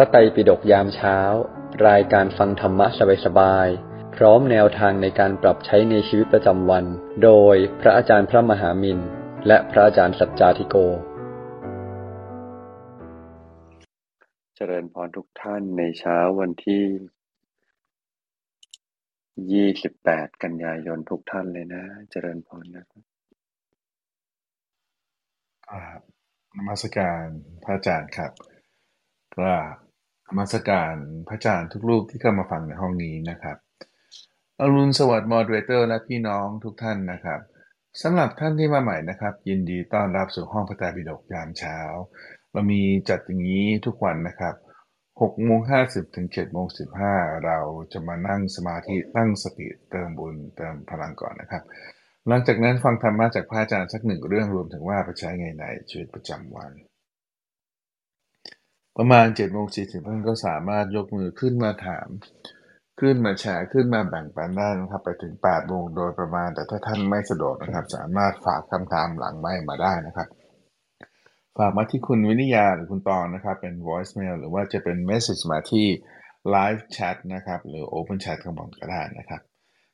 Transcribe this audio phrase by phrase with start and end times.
[0.00, 1.18] ระไตรปิฎกยามเช้า
[1.88, 2.86] รายการฟังธรรมะ
[3.24, 6.84] สบายๆ พร้อมแนวทางในการปรับใช้ในชีวิตประจำวัน
[7.24, 8.98] โดยพระอาจารย์พระมหามิน
[9.46, 10.76] และพระอาจารย์สัจจาธิโก
[14.56, 23.02] เจริญพรทุกท่านในเช้าวันที่ 28 กันยายนทุกท่านเลยนะ เจริญพรนะครับ
[25.66, 26.00] กราบ
[26.56, 27.26] นมัสการ
[27.64, 28.32] พระอาจารย์ครับ
[29.38, 29.40] ก
[30.36, 30.94] ราสการ
[31.28, 33.56] พระอาจารย์ทุกรูปที่เข้ามาฟังในห้องนี้นะครับ
[34.60, 37.40] อรุณสวัสดิ์มอดเรเตอร์และพี่น้องทุกท่านนะครับ
[38.02, 41.78] สำหรับท่านที่มาใหม่นะครับ ยินดีต้อนรับสู่ห้องพระไตรปิฎกยามเช้า
[42.52, 44.54] เรามีจัดอย่างนี้ทุกวันนะครับ
[45.02, 46.66] 6โมง50ถึง7โมง
[47.06, 47.58] 15 เรา
[47.92, 51.62] จะมานั่งสมาธิตั้งสติเติมบุญเติมพลังก่อนนะครับ
[52.28, 56.72] หลังจากนั้นฟังธรรมะจากพระอาจารย์สักหนึ่งเรื่องรวมถึงว่าไปใช้ไงในชีวิตประจำวัน
[58.98, 62.08] ประมาณ7โมง40ท่านก็สามารถยกมือขึ้นมาถาม
[63.00, 70.28] ขึ้นมาแชร์ขึ้นมาแบ่งปันได้นะครับ ไปถึง8โมงโดยประมาณ แต่ถ้าท่านไม่สะดวกนะครับ สามารถฝากคำถามหลังไม่มาได้นะครับ
[71.56, 75.86] ฝากมาที่คุณวินิยาหรือคุณตองนะครับ เป็น voicemail หรือว่าจะเป็น message มาที่
[76.54, 79.40] live chat นะครับ หรือ open chat ข้างบนก็ได้นะครับ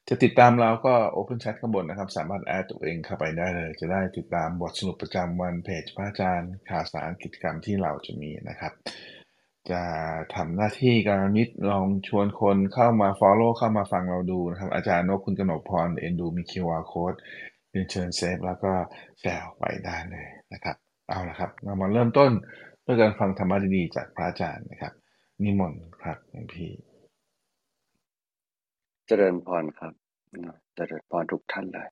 [0.09, 8.73] จะติดตามเราก็ Open Chat ข้างบนนะครับ สามารถแอดตัวเองเข้าไปได้เลย จะได้ติดตามบทสรุปประจำวันเพจพระอาจารย์ข่าวสารกิจกรรมที่เราจะมีนะครับ
[9.71, 9.83] จะ
[10.35, 17.19] ทำหน้าที่การมิตรลองชวนคนเข้ามา Follow เข้ามาฟังเราดูนะครับ อาจารย์นกคุณกนกพรเอ็นดูมี QR Code
[17.71, 18.73] เรียนเชิญเซฟแล้วก็
[19.21, 20.77] แชร์ไปได้เลยนะครับ
[21.09, 22.31] เอาละครับ เรามาเริ่มต้น
[22.85, 24.93] ด้วยการฟังธรรมะดีๆจากพระอาจารย์นะครับ
[25.45, 26.71] นิมนต์ครับหลวงพี่
[29.07, 29.93] เจริญพรครับ
[30.75, 31.89] เจริญพรทุกท่านเลย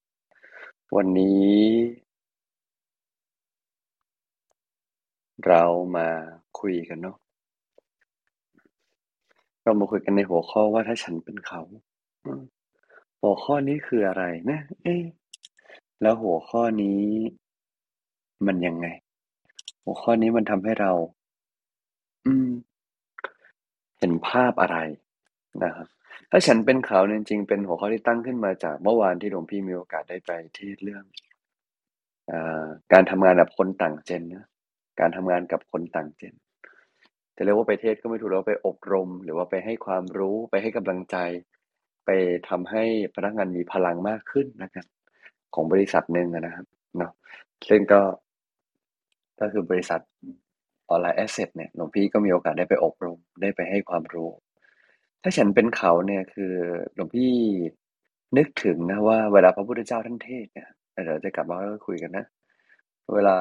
[0.97, 1.53] วันนี้
[5.47, 5.65] เรา
[5.97, 6.09] มา
[6.61, 7.17] คุยกันเนาะ
[9.63, 11.61] เรามาคุยกันในหัวข้อว่าถ้าฉันเป็นเขา
[13.21, 14.97] หัวข้อนี้คืออะไรนะ เอ๊
[16.03, 17.03] แล้วหัวข้อนี้
[18.47, 18.87] มันยังไง
[19.85, 20.93] หัวข้อนี้มันทำให้เรา
[22.27, 22.51] อืม
[23.99, 24.79] เห็นภาพอะไร
[25.65, 25.89] นะครับ
[26.31, 31.05] ถ้าฉันเป็นเขาเนี่ยจริงๆเป็นหัวข้อที่ตั้งขึ้นมาจากเมื่อวานที่หลวงพี่มีโอกาสได้ไปเทศเรื่อง
[32.33, 32.33] อ
[32.93, 34.47] การทำงานแบบคนต่างเจนนะ
[35.01, 36.35] การทำงานกับคนต่างเจน
[37.37, 41.17] จะเรียกว่าไปเทศก็ไม่ถูกแล้วไปอบรม หรือว่าไปให้ความรู้ไปให้กำลังใจ
[42.07, 42.11] ไป
[42.49, 42.85] ทำให้
[43.17, 44.87] พนักงานมีพลังมากขึ้นนะครับ
[45.55, 46.67] ของบริษัทหนึ่งนะครับ
[46.99, 47.13] เนาะ
[47.69, 48.01] ซึ่งก็
[49.41, 50.01] ก็คือบริษัท
[50.89, 54.31] ออนไลน์แอสเซทเนี่ยหลวงพี่ก็มีโอกาสได้ไปอบรม ได้ไปให้ความรู้
[55.23, 56.53] ถ้าฉันเป็นเขาเนี่ย คือ
[56.95, 57.33] หลวงพี่
[58.37, 61.57] นึกถึงนะว่าเวลาพระพุทธเจ้าท่านเทศน์เนี่ยเดี๋ยวจะกลับมา
[61.87, 62.25] คุยกันนะ
[63.15, 63.37] เวลา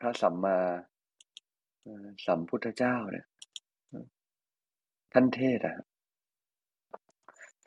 [0.00, 0.58] พระสัมมา
[2.26, 3.26] สัมพุทธเจ้าเนี่ย
[5.12, 5.76] ท่านเทศน์อะ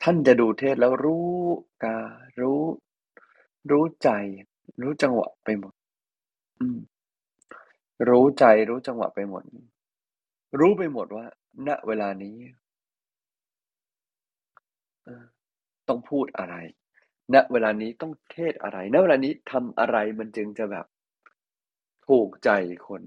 [0.02, 1.28] ท่านจะดูเทศแล้วรู้
[1.84, 1.96] กา
[2.40, 2.60] รู้
[3.70, 4.10] รู้ใจ
[4.82, 5.72] รู้จังหวะไปหมด
[6.60, 6.78] อืม
[8.08, 9.42] รู้ใจรู้จังหวะไปหมด
[10.60, 11.26] รู้ไปหมดว่า
[11.68, 12.36] ณเวลานี้
[15.88, 16.56] ต้องพูดอะไร
[17.34, 20.86] ณ เวลานี้ต้องเทศอะไร ณ เวลานี้ทำอะไรมันจึงจะแบบ
[22.08, 22.50] ถูกใจ
[22.86, 23.02] คน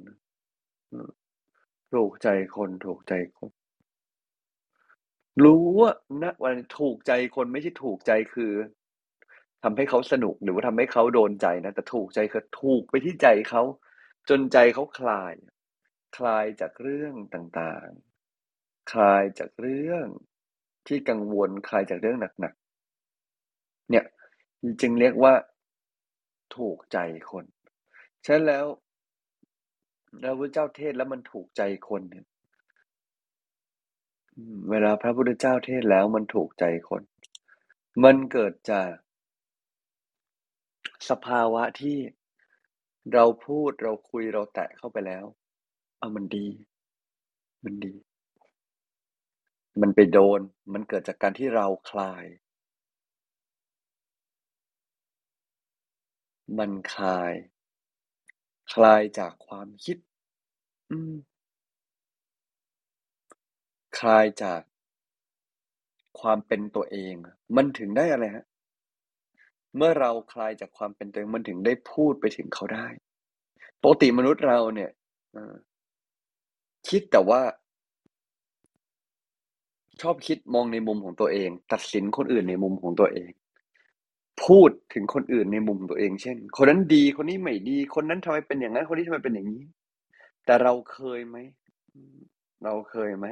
[1.94, 3.52] ถูกใจคน ถูกใจคน
[5.44, 5.92] รู้ว่า
[6.24, 8.54] ณวันถูกใจคนไม่ใช่ถูกใจคือ
[9.64, 13.64] ทำให้เขาสนุกหรือว่าทำให้เขาโดนใจนะ แต่ถูกใจคือถูกไปที่ใจเขา
[14.30, 15.34] จนใจเขาคลาย
[16.18, 18.09] คลายจากเรื่องต่างๆ
[18.92, 20.08] คลายจากเรื่อง
[20.88, 24.06] ที่กังวลคลายจากเรื่องหนักๆ เนี่ย
[24.82, 25.34] จึงเรียกว่า
[26.56, 26.98] ถูกใจ
[27.32, 27.46] คน
[28.26, 28.66] ฉะนั้นแล้ว
[30.22, 32.26] แล้วพระพุทธเจ้าเทศแล้วมันถูกใจคนเนี่ย
[34.70, 37.02] เวลาพระพุทธเจ้าเทศแล้วมันถูกใจคน
[38.04, 38.92] มันเกิดจาก
[41.10, 41.98] สภาวะที่
[43.14, 45.26] เราพูดเราคุยเราแตะเข้าไปแล้ว
[46.00, 46.48] เอามันดี
[47.64, 47.96] มันดี
[49.82, 50.40] มันไปโดน
[50.74, 52.26] มันเกิดจากการที่เราคลาย
[56.58, 57.34] มันคลาย
[58.74, 59.98] คลายจากความคิด
[60.92, 61.16] อืม
[64.00, 64.62] คลายจาก
[66.20, 67.16] ความเป็นตัวเอง
[67.56, 68.46] มันถึงได้อะไรครับ
[69.76, 72.88] เมื่อเราคลายจากความเป็นตัวเอง มันถึงได้พูดไปถึงเขาได้
[73.82, 74.92] ปกติมนุษย์เราเนี่ย
[76.90, 77.42] คิดแต่ว่า
[80.02, 83.30] ชอบคิดมองในมุมของตัวเอง ตัดสินคนอื่นในมุมของตัวเอง
[84.44, 89.64] พูดถึงคนอื่นในมุมตัวเอง เช่น คนนั้นดีคนนี้ไม่ดี คนนั้นทำไมเป็นอย่างนั้น คนนี้ทำไมเป็นอย่างงี้
[90.46, 91.38] แต่เราเคยไหม
[92.64, 93.26] เราเคยไหม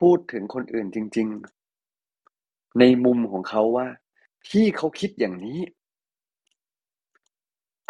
[0.00, 1.28] พูดถึงคนอื่นจริง
[2.04, 3.86] ๆ ในมุมของเขาว่า
[4.50, 5.58] ที่เขาคิดอย่างนี้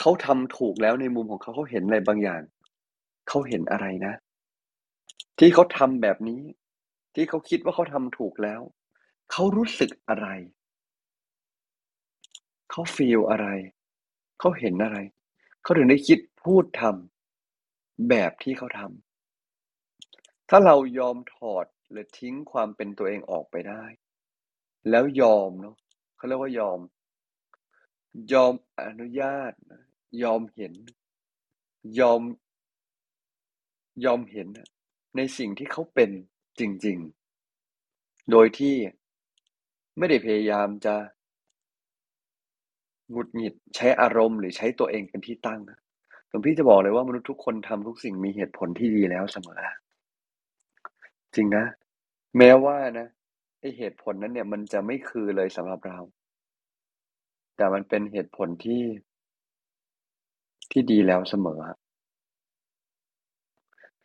[0.01, 2.41] เขาทำถูกแล้วในมุมของเขาเขาเห็นอะไรบางอย่าง
[3.29, 4.15] เขาเห็นอะไรนะ
[5.39, 6.43] ที่เขาทำแบบนี้
[7.15, 8.61] ที่เขาคิดว่าเขาทำถูกแล้ว
[9.31, 10.29] เขารู้สึกอะไร
[12.71, 13.49] เขาฟีลอะไร
[14.39, 14.99] เขาเห็นอะไร
[15.63, 23.85] เขาถึงได้คิดพูดทำแบบที่เขาทำถ้าเรายอมถอดหรือทิ้งความเป็นตัวเองออกไปได้
[24.91, 25.77] แล้วยอมเนาะ
[26.17, 26.81] เขาเรียกว่ายอม
[28.33, 29.53] ยอมอนุญาต
[30.23, 30.75] ยอมเห็น
[31.99, 32.21] ยอม
[34.05, 34.69] ยอมเห็นอะ
[35.17, 36.11] ในสิ่งที่เขาเป็น
[36.59, 38.75] จริง ๆ โดยที่
[39.99, 40.95] ไม่ได้พยายามจะ
[43.11, 45.79] หงุดหงิดใช้อารมณ์ หรือใช้ตัวเองเป็นที่ตั้งอะ
[46.29, 49.61] หลวงพี่จะบอกเลยว่ามนุษย์ทุกคนทำทุกสิ่งมีเหตุผลที่ดีแล้วเสมอ
[51.35, 51.65] จริงนะ
[52.39, 53.09] แม้ว่านะ
[53.61, 55.99] ไอเหตุผลนั้นเนี่ยมันจะไม่คือเลยสำหรับเรา
[57.57, 58.83] แต่มันเป็นเหตุผลที่
[60.71, 61.61] ที่ดีแล้วเสมอ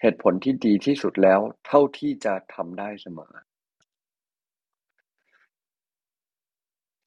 [0.01, 3.33] เหตุผลที่ดีที่สุดแล้ว เท่าที่จะทำได้เสมอ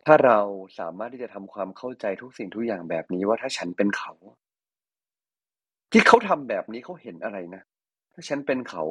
[0.05, 0.41] ถ้าเรา
[0.79, 4.13] สามารถที่จะทำความเข้าใจทุกสิ่งทุกอย่างแบบนี้ว่าถ้าฉันเป็นเขา
[5.93, 7.63] ที่เขาทำแบบนี้เขาเห็นอะไรนะ
[8.15, 8.85] ถ้าฉันเป็นเขา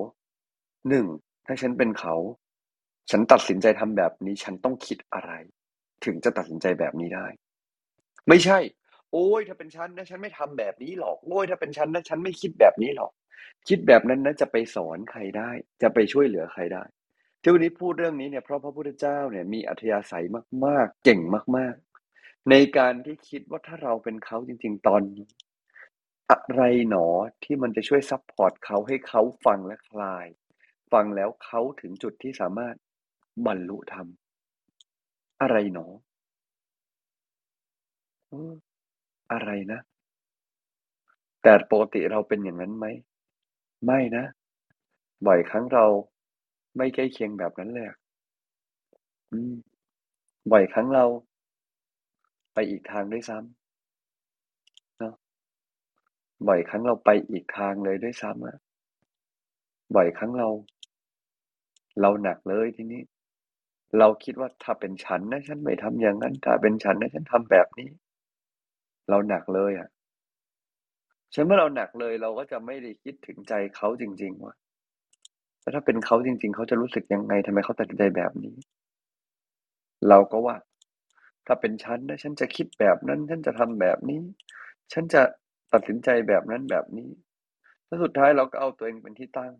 [0.69, 2.15] 1ถ้าฉันเป็นเขา
[3.12, 5.31] ฉันตัดสินใจทำแบบนี้ ฉันต้องคิดอะไร
[6.06, 7.27] ถึงจะตัดสินใจแบบนี้ได้
[8.27, 8.59] ไม่ใช่
[9.12, 13.12] โอ๊ยถ้าเป็นฉันนะฉันไม่ทำแบบนี้หรอกโอ๊ยถ้าเป็นฉันนะฉันไม่คิดแบบนี้หรอก
[13.68, 15.52] คิดแบบนั้นนะจะไปสอนใครได้
[15.82, 16.84] จะไปช่วยเหลือใครได้
[17.42, 20.26] ที่วันนี้พูดเรื่องนี้เนี่ยเพราะพระพุทธเจ้าเนี่ยมีอัธยาศัย
[20.66, 21.22] มาก ๆ เก่ง
[21.58, 21.76] มาก
[22.14, 25.26] ๆ ในการที่คิดว่าถ้าเราเป็นเขาจริง ๆ ตอนนี้
[26.32, 27.08] อะไรหนอ
[27.44, 30.28] ที่มันจะช่วยซัปพอร์ตเขาให้เขาฟังและคลาย
[30.94, 32.76] ฟังแล้วเขาถึงจุดที่สามารถ
[33.48, 34.08] บรรลุธรรม
[35.42, 35.80] อะไรหน?
[38.32, 38.34] อ
[39.32, 39.82] อะไรนะ?
[41.44, 42.86] แต่ปกติเราเป็นอย่างนั้นไหม?
[43.86, 44.25] ไม่นะ
[45.28, 45.86] บ่อยครั้งเรา
[46.78, 47.98] ไม่ใกล้เคียงแบบนั้นเลยอะ
[49.31, 49.54] อืม
[50.51, 51.06] บ่อยครั้งเรา
[52.54, 55.13] ไปอีกทางด้วยซ้ำเนาะ
[56.48, 58.57] บ่อยครั้งเราไปอีกทางเลยด้วยซ้ำอะ
[59.95, 60.48] บ่อยครั้งเรา
[62.01, 63.01] เราหนักเลยทีนี้
[63.98, 67.89] เราคิดว่าถ้าเป็นฉันนะฉันไม่ทำอย่างนั้นถ้าเป็นฉันนะฉันทำแบบนี้
[69.10, 69.88] เราหนักเลยอะ
[71.33, 74.54] ฉันเมื่อเราหนักเลยเราก็จะไม่ได้คิดถึงใจเขาจริง ๆ ว่า
[75.62, 78.56] แล้วถ้าเป็นเขาจริง ๆ เขาจะรู้สึกยังไงทำไมเขาตัดสินใจแบบนี้
[80.10, 80.56] เราก็ว่า
[81.48, 84.19] ถ้าเป็นฉันนะฉันจะคิดแบบนั้น ฉันจะทำแบบนี้
[84.94, 85.22] ฉันจะ
[85.74, 87.10] ตัดสินใจแบบนั้นแบบนี้
[87.88, 89.54] แล้วสุดท้ายเราก็เอาตัวเองเป็นที่ตั้ง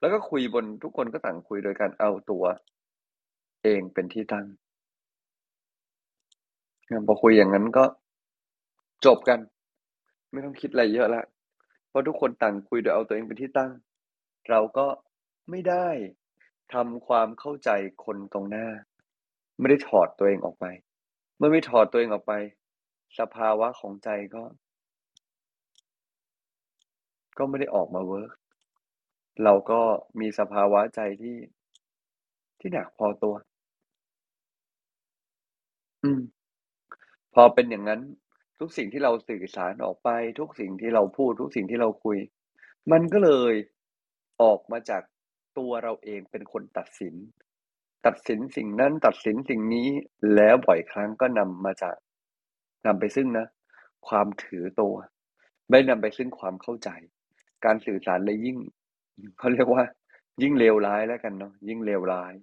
[0.00, 2.44] แล้วก็คุยบนทุกคนก็ต่างคุยโดยการเอาตัว
[3.62, 4.46] เองเป็นที่ตั้ง
[7.08, 7.84] พอคุยอย่างงั้นก็
[9.06, 9.38] จบกัน
[10.32, 11.24] ไม่ต้องคิดอะไรเยอะล้ว
[11.88, 13.70] เพราะทุกคนต่างคุยโดยเอาตัวเองเป็นที่ตั้ง
[14.50, 14.86] เราก็
[15.50, 15.88] ไม่ได้
[16.74, 17.70] ทำความเข้าใจ
[18.04, 18.66] คนตรงหน้า
[19.60, 20.64] ไม่ได้ถอดตัวเองออกไป
[21.36, 22.32] เมื่อไม่ถอดตัวเองออกไป
[23.18, 24.42] สภาวะของใจก็
[27.38, 28.32] ก็ไม่ได้ออกมาเวิร์ก
[29.44, 29.80] เราก็
[30.20, 31.36] มีสภาวะใจที่
[32.60, 33.34] ที่หนักพอตัว
[36.02, 36.20] อืม
[37.34, 38.00] พอเป็นอย่างงั้น
[38.62, 42.18] ทุกสิ่งที่เราสื่อสารออกไป ทุกสิ่งที่เราพูด ทุกสิ่งที่เราคุย
[42.92, 43.54] มันก็เลย
[44.42, 45.02] ออกมาจาก
[45.58, 47.14] ตัวเราเองเป็นคนตัดสิน
[48.06, 49.88] ตัดสินสิ่งนั้นตัดสินสิ่งนี้
[50.34, 51.96] แล้วบ่อยครั้งก็นำมาจาก
[52.86, 53.46] นำไปซึ่งนะ
[54.08, 54.94] ความถือตัว
[55.70, 56.88] ไม่นำไปซึ่งความเข้าใจ
[57.64, 58.56] การสื่อสารเลยยิ่ง
[59.38, 59.84] เขาเรียกว่า
[60.42, 62.34] ยิ่งเลวร้ายแล้วกันเนาะยิ่งเลวร้าย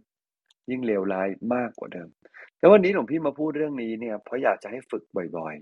[0.69, 2.09] ยิ่งเลวร้ายมากกว่าเดิม
[2.57, 5.55] แล้ววันนี้หลวงพี่มาพูดเรื่องนี้เนี่ยเพราะอยากจะให้ฝึกบ่อย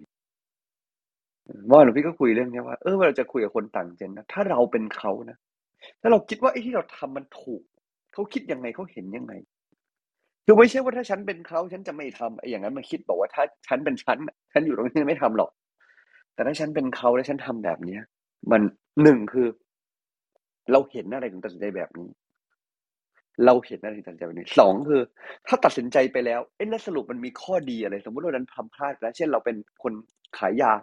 [1.71, 5.37] ว่าหลวงพี่ก็คุยเรื่องนี้ว่าเออเวลาจะคุยกับคนต่าง Gen นะถ้าเราเป็นเขานะ
[6.01, 7.61] ถ้าเราคิดว่าไอ้ที่เราทำมันถูก
[8.13, 9.33] เขาคิดยังไงเขาเห็นยังไง
[10.45, 14.17] คือไม่ใช่ว่าถ้าฉันเป็นเขาฉันจะไม่ทำไอ้อย่างนั้นมันคิดบอกว่าถ้าฉันเป็นฉัน
[14.53, 15.49] ฉันอยู่ตรงนี้ไม่ทำหรอก
[16.33, 18.01] แต่ถ้าฉันเป็นเขาแล้วฉันทำแบบเนี้ย
[18.51, 18.61] มัน
[19.01, 19.47] 1คือ
[20.71, 22.09] เราเห็นอะไรถึงตัดสินใจแบบนี้
[23.45, 25.01] เราเห็นอะไรถึงตัดสินใจแบบนี้2คือ
[25.47, 29.93] ถ้าตัดสินใจไปแล้วเอ๊ะแล้วสรุปมันมีข้อดีอะไร สมมติว่าวันนั้นทำพลาดแล้ว เช่นเราเป็นคน
[30.37, 30.73] ขายยา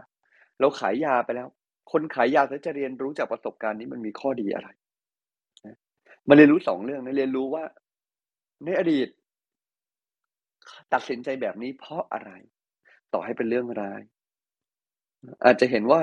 [0.60, 1.48] เราขายยาไปแล้ว
[1.92, 4.68] คนขายยาเขาจะเรียนรู้จากประสบการณ์นี้มันมีข้อดีอะไร
[6.28, 7.64] มันเรียนรู้2เรื่องนะเรียนรู้ว่า
[8.64, 9.08] ในอดีต
[10.92, 12.30] ตัดสินใจแบบนี้เพราะอะไร
[13.12, 14.00] ต่อให้เป็นเรื่องร้าย
[15.44, 16.00] อาจจะเห็นว่า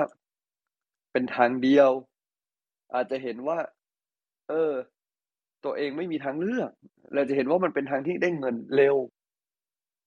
[1.12, 1.90] เป็นทางเดียว
[2.94, 3.58] อาจจะเห็นว่า
[4.48, 4.72] เออ
[5.64, 6.70] ตัวเองไม่มีทางเลือก
[7.14, 8.96] เราจะเห็นว่ามันเป็นทางที่ได้เงินเร็ว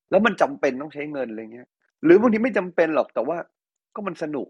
[0.09, 1.67] แล้วมันจำเป็นต้องใช้เงินอะไรเงี้ย
[2.03, 3.37] หรือบางทีไม่จำเป็นหรอกแต่ว่า
[3.95, 4.47] ก็มันสนุก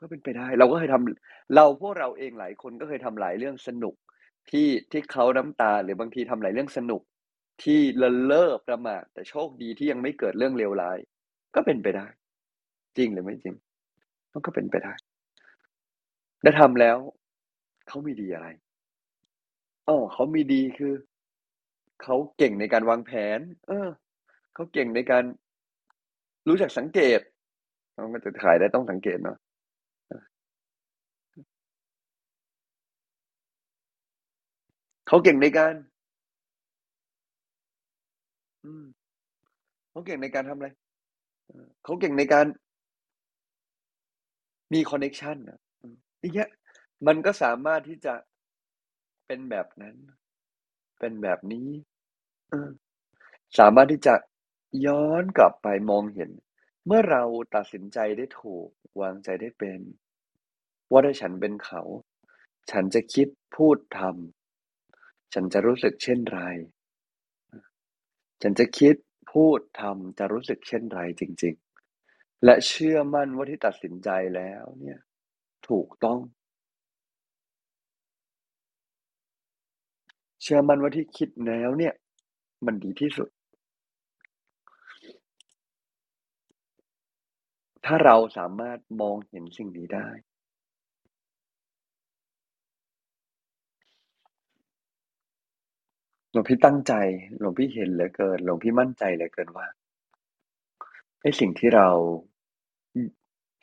[0.00, 3.94] ก็เป็นไปได้ เราก็เคยทำเราพวกเราเองหลายคนก็เคยทำหลายเรื่องสนุก
[4.50, 7.02] ที่ที่เคล้าน้ำตาหรือบางทีทำหลายเรื่องสนุก
[7.62, 10.98] ที่เลินเล่อประมาทแต่โชคดีที่ยังไม่เกิดเรื่องเลวร้าย
[11.54, 12.06] ก็เป็นไปได้
[12.96, 13.54] จริงหรือไม่จริง
[14.32, 14.92] มันก็เป็นไปได้
[16.42, 16.96] แล้วทำแล้ว
[17.88, 18.48] เขามีดีอะไร
[19.88, 20.94] อ้อเขามีดีคือ
[22.02, 23.88] เขาเก่งในการวางแผน เออ
[24.54, 25.24] เขาเก่งในการ
[26.48, 27.20] รู้จักสังเกต
[28.02, 29.38] มันก็จะขายได้ต้องสังเกตเนาะ
[35.08, 35.74] เขาเก่งในการ
[38.64, 38.84] อืม
[39.90, 40.68] เขาเก่งในการทำอะไร
[41.84, 42.46] เขาเก่งในการ
[44.74, 46.50] มีคอนเน็กชันอะอืมอย่างเงี้ย
[47.06, 48.14] มันก็สามารถที่จะ
[49.26, 49.96] เป็นแบบนั้น
[51.00, 51.68] เป็นแบบนี้
[53.58, 54.14] สามารถที่จะ
[54.86, 56.30] ย้อนกลับไปมองเห็น
[56.88, 57.24] เมื่อเรา
[57.56, 58.68] ตัดสินใจได้ถูก
[59.00, 59.80] วางใจได้เป็น
[60.90, 61.82] ว่าถ้าฉันเป็นเขา
[62.70, 66.40] ฉันจะคิดพูดทำฉันจะรู้สึกเช่นไร
[68.42, 68.96] ฉันจะคิด
[69.32, 71.54] พูดทำจะรู้สึกเช่นไรจริง
[72.28, 74.98] ๆ และเชื่อมั่นว่าที่ตัดสินใจแล้วเนี่ย
[75.68, 76.20] ถูกต้อง
[80.42, 81.94] เชื่อมั่นว่าที่คิดแล้วเนี่ย
[82.66, 83.28] มันดีที่สุด
[87.84, 90.08] ถ้าเราสามารถมองเห็นสิ่งนี้ได้
[96.32, 96.92] หลวงพี่ตั้งใจ
[97.38, 99.66] หลวงพี่เห็นเหลือเกิน หลวงพี่มั่นใจเหลือเกินว่า
[101.22, 101.88] ไอ้สิ่งที่เรา
[102.94, 103.08] อือ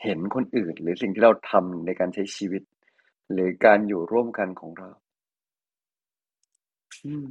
[0.04, 2.64] เห็นคนอื่น หรือสิ่งที่เราทำในการใช้ชีวิต
[3.32, 4.90] หรือการอยู่ร่วมกันของเรา
[7.04, 7.26] อืม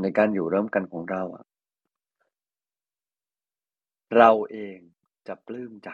[0.00, 1.44] ในการอยู่ร่วมกันของเราอะ
[4.18, 4.78] เราเอง
[5.28, 5.90] จะปลื้มใจ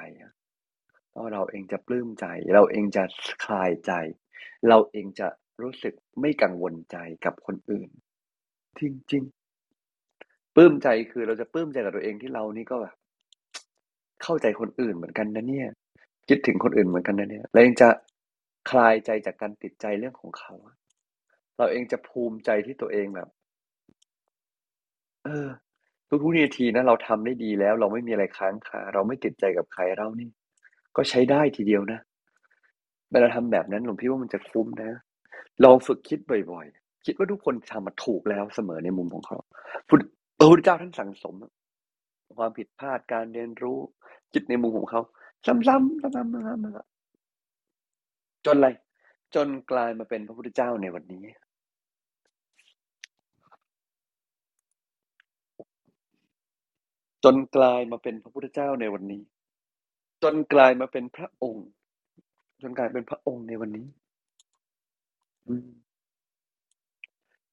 [1.10, 3.04] เพราะเราเองจะปลื้มใจ เราเองจะ
[3.44, 3.92] คลายใจ
[4.68, 5.28] เราเองจะ
[5.62, 7.90] รู้สึกไม่กังวลใจกับคนอื่น
[8.78, 8.80] จ
[9.12, 12.94] ริงๆปลื้มใจคือเราจะปลื้มใจกับตัวเองที่เรานี่ก็แบบ
[14.22, 15.68] เข้าใจคนอื่นเหมือนกันนะเนี่ย
[16.28, 17.88] คิดถึงคนอื่นเหมือนกันนะเนี่ยเรายังจะ
[18.70, 20.54] คลายใจจากการติดใจเรื่องของเขา
[21.56, 23.28] เราเองจะภูมิใจที่ตัวเองแบบ
[25.24, 25.48] เออ
[26.22, 30.28] ทุก ๆ นาทีนะ เราทำได้ดีแล้ว เราไม่มีอะไรค้างคา เราไม่ติดใจกับใครแล้วนี่
[30.96, 32.00] ก็ใช้ได้ทีเดียวนะ
[33.12, 34.90] เวลาทำแบบนั้นหลวงพี่ว่ามันจะคุ้มนะ
[35.64, 39.38] ลองฝึกคิดบ่อย ๆ คิดว่าทุกคนทำอะถูกแล้วเสมอในมุมของเขา
[39.88, 40.00] พุทธ
[40.38, 41.34] พระพุทธเจ้าท่านสั่งสม
[42.38, 43.78] ความผิดพลาดการเรียนรู้
[44.32, 45.00] คิดในมุมของเขา
[45.46, 48.68] ซ้ำๆซ้ำๆซ้ำๆๆจนไร
[49.34, 51.22] จนกลายมาเป็นพระพุทธเจ้าในวันนี้
[57.24, 59.22] จนกลายมาเป็นพระพุทธเจ้าในวันนี้
[60.22, 61.66] จนกลายมาเป็นพระองค์
[62.62, 63.86] จนกลายเป็นพระองค์ในวันนี้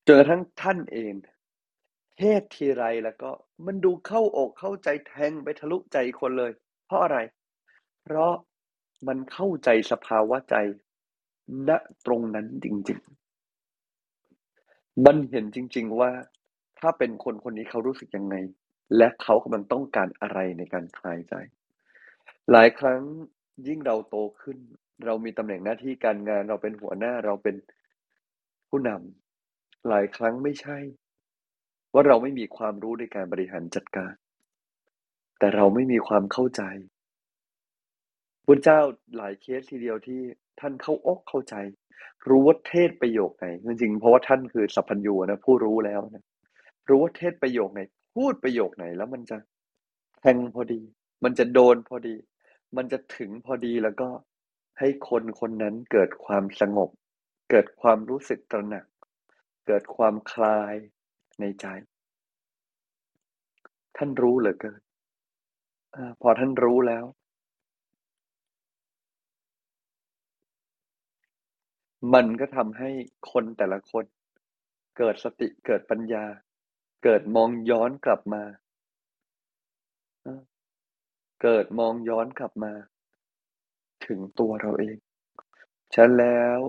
[0.07, 1.13] จนกระทั่งท่านเอง
[2.17, 3.31] เทศทีไรแล้วก็
[3.65, 6.51] มันดูเข้าอกเข้าใจแทงไปทะลุใจคนเลย
[6.85, 7.17] เพราะอะไร
[8.03, 8.33] เพราะ
[9.07, 10.55] มันเข้าใจสภาวะใจ
[11.69, 11.71] ณ
[12.05, 12.99] ตรงนั้นจริง
[14.85, 16.11] ๆ มันเห็นจริง ๆ ว่า
[16.79, 18.35] ถ้าเป็นคนคนนี้เขารู้สึกยังไง
[18.97, 21.33] และเขากำลังต้องการอะไรในการคลายใจ
[22.51, 23.01] หลายครั้ง
[23.67, 24.57] ยิ่งเราโตขึ้น
[25.05, 27.55] เรามีตำแหน่งหน้าที่การงานเราเป็นหัวหน้าเราเป็น
[28.69, 30.77] ผู้นำหลายครั้งไม่ใช่
[31.93, 34.13] ว่าเราไม่มีความรู้ในการบริหารจัดการ
[35.39, 36.63] แต่เราไม่มีความเข้าใจ
[38.45, 38.79] พุทธเจ้า
[39.17, 40.21] หลายเคสทีเดียวที่
[40.59, 41.55] ท่านเข้าอกเข้าใจ
[42.29, 46.25] รู้ว่าเทศประโยคไหนจริงๆเพราะว่าท่านคือสัพพัญญูนะผู้รู้แล้วนะ
[46.89, 47.81] รู้ว่าเทศประโยคไหน
[48.19, 49.37] พูดประโยคไหนแล้วมันจะ
[50.19, 50.81] แทงพอดี
[51.23, 52.15] มันจะโดนพอดี
[52.77, 54.09] มันจะถึงพอดีแล้วก็
[54.79, 56.89] ให้คนคนนั้นเกิดความสงบ
[57.51, 58.85] เกิดความรู้สึกตระหนัก
[59.67, 60.73] เกิดความคลาย
[61.39, 61.65] ในใจ
[63.97, 64.81] ท่านรู้เหลือเกิน
[65.95, 67.05] อาพอท่านรู้แล้ว
[72.13, 72.89] มันก็ทำให้
[73.31, 74.05] คนแต่ละคน
[74.97, 76.25] เกิดสติเกิดปัญญา
[77.03, 78.43] เกิดมองย้อนกลับมา
[81.41, 82.73] เกิดมองย้อนกลับมา
[84.05, 84.97] ถึงตัวเราเอง
[85.95, 86.59] ฉันแล้ว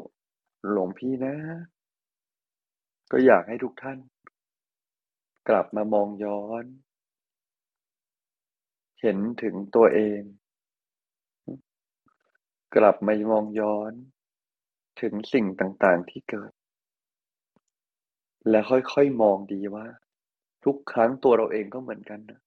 [0.70, 1.34] หลวงพี่นะ
[3.10, 3.98] ก็อยากให้ทุกท่าน
[5.48, 6.64] กลับมามองย้อน
[9.00, 10.20] เห็นถึงตัวเอง
[12.76, 13.92] กลับมามองย้อน
[15.00, 16.52] ถึงสิ่งต่างๆที่เกิด
[18.48, 19.86] และค่อยๆมองดีว่า
[20.64, 22.40] ทุกครั้งตัวเราเองก็เหมือนกันนะ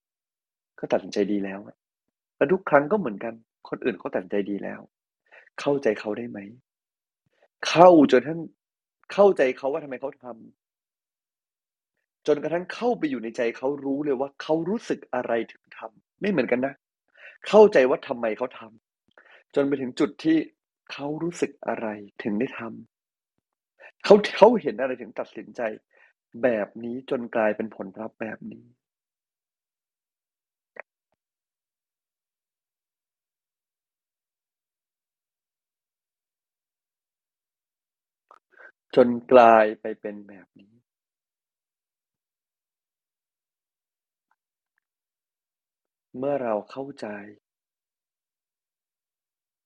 [0.78, 1.60] ก็ตัดสินใจดีแล้ว
[2.36, 3.34] และทุกครั้งก็เหมือนกัน
[3.68, 4.80] คนอื่นเขาตัดสินใจดีแล้ว
[5.60, 6.38] เข้าใจเขาได้ไหม
[7.68, 8.40] เข้าจนท่าน
[9.12, 16.74] เข้าใจเขาว่าทำไมเขาทำจนกระทั่งเข้าไปอยู่ในใจเขารู้เลยว่าเขารู้สึกอะไรถึงทำไม่เหมือนกันนะ
[17.48, 20.36] เข้าใจว่าทำไมเขาทำจนไปถึงจุดที่
[20.92, 21.86] เขารู้สึกอะไร
[22.22, 25.60] ถึงได้ทำเขาเขาเห็นอะไรถึงตัดสินใจ
[26.42, 28.66] แบบนี้จนกลายเป็นผลลัพธ์แบบนี้
[38.94, 40.74] จนกลายไปเป็นแบบนี้
[46.18, 47.06] เมื่อเราเข้าใจ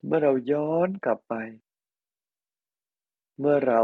[0.07, 1.35] เมื่อเราย้อนกลับไป
[3.39, 3.81] เมื่อเรา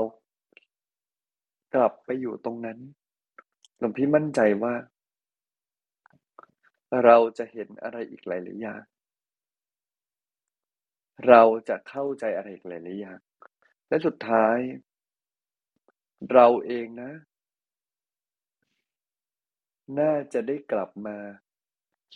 [1.75, 2.79] กลับไปอยู่ตรงนั้น
[3.79, 4.75] หลวงพี่มั่นใจว่า
[7.05, 8.83] เราจะเห็นอะไรอีกหลายๆอย่าง
[11.29, 13.19] เราจะเข้าใจอะไรอีกหลายๆอย่าง
[13.89, 14.59] และสุดท้าย
[16.33, 17.13] เราเองนะ
[19.99, 21.17] น่าจะได้กลับมา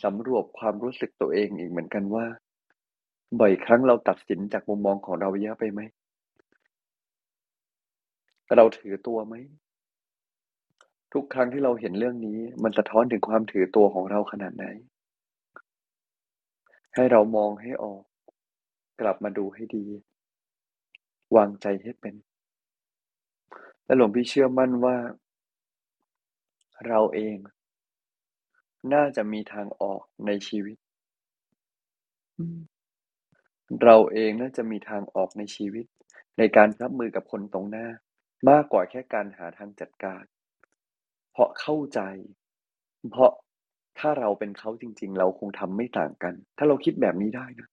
[0.04, 2.26] สำรวจความรู้สึกตัวเองอีกเหมือนกันว่า
[3.40, 5.80] บ่อยครั้งเราตัดสินจากมุมมองของเราเยอะไปไหม
[8.56, 9.34] เราถือตัวไหม
[11.12, 14.66] ทุกครั้งที่เราเห็นเรื่องนี้ มันสะท้อนถึงความถือตัวของเราขนาดไหน
[16.94, 18.02] ให้เรามองให้ออก
[19.00, 19.86] กลับมาดูให้ดี
[21.36, 22.14] วางใจให้เป็น
[23.84, 24.96] และหลวงพี่เชื่อมั่นว่า
[26.86, 27.36] เราเอง
[28.94, 30.76] น่าจะมีทางออกในชีวิต
[33.84, 35.87] เราเองน่าจะมีทางออกในชีวิต
[36.38, 37.87] ในการรับมือกับคนตรงหน้า
[38.51, 40.24] มากกว่าแค่การหาทางจัดการ
[41.33, 42.01] เพราะเข้าใจ
[43.11, 43.31] เพราะ
[43.98, 47.68] ถ้าเราเป็นเขาจริง ๆ เราคงทำไม่ต่างกัน ถ้าเราคิดแบบนี้ได้นะ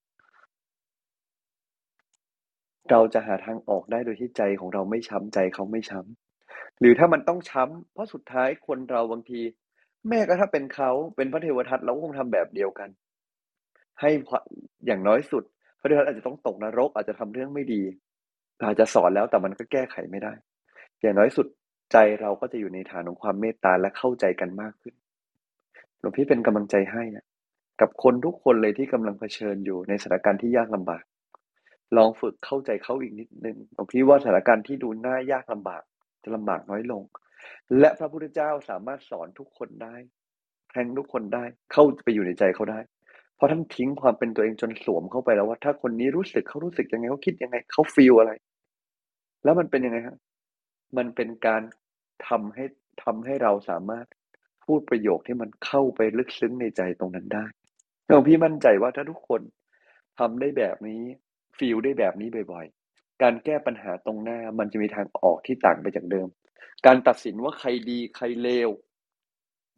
[2.92, 9.42] เราจะหาทางออกได้โดยที่ใจของเราไม่ช้ำใจเขาไม่ช้ำหรือถ้ามันต้องช้ำเพราะสุดท้ายคนเราบางที
[10.10, 12.90] แม่ก็ถ้าเป็นเขาเป็นพระเทวทัตเราก็คงทำแบบเดียวกัน
[14.00, 14.10] ให้
[14.86, 15.44] อย่างน้อยสุด
[15.80, 17.82] พระเทวทัตอาจจะต้องตกนรกอาจจะทำเรื่องไม่ดี
[18.64, 20.34] อาจจะสอนแล้วแต่มันก็แก้ไขไม่ได้
[21.02, 21.48] อย่างน้อยสุด
[21.92, 24.94] ใจเราก็จะอยู่ในฐานของความเมตตาและเข้าใจกันมากขึ้น
[26.00, 27.26] หลวงพี่เป็นกำลังใจให้อะ
[27.82, 31.04] กับคนทุกคนเลยที่กำลังเผชิญอยู่ในสถานการณ์ที่ยากลำบาก
[31.98, 35.84] ลองฝึกเข้าใจเขาอีกนิดนึงหลวงพี่ว่าสถานการณ์ที่ดูน่ายากลำบาก
[36.24, 37.04] จะลำบากน้อยลง
[37.80, 39.96] และพระพุทธเจ้าสามารถสอนทุกคนได้
[40.72, 42.80] แทงทุกคนได้เข้าไปอยู่ในใจเขาได้
[43.36, 48.32] เพราะท่านทิ้งความเป็นตัวเองจนสวมเข้าไปแล้วว่าถ้าคนนี้รู้สึกเขารู้สึกยังไงเขาคิดยังไงเขาฟีลอะไร
[49.44, 50.18] แล้วมันเป็นยังไงฮะ
[50.98, 51.62] มันเป็นการ
[52.28, 52.66] ทำให้
[53.04, 54.06] ทำให้เราสามารถ
[54.66, 57.46] พูดประโยคที่มันเข้าไปลึกซึ้งในใจตรงนั้นได้
[58.08, 59.42] หลวงพี่มั่นใจว่าถ้าทุกคน
[60.20, 61.02] ทำได้แบบนี้
[61.58, 66.28] ฟีลได้แบบนี้บ่อยๆ การแก้ปัญหาตรงหน้ามันจะมีทางออกที่ต่างไปจากเดิม
[66.86, 68.70] การตัดสินว่าใครดีใครเลว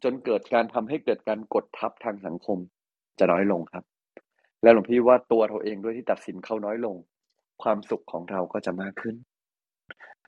[0.02, 2.58] จนเกิดการทำให้เกิดการกดทับทางสังคม
[3.18, 3.84] จะน้อยลงครับ
[4.62, 6.96] และหลวงพี่ว่าตัวเราเองด้วยที่ตัดสินเขาน้อยลง
[7.62, 9.16] ความสุขของเราก็จะมากขึ้น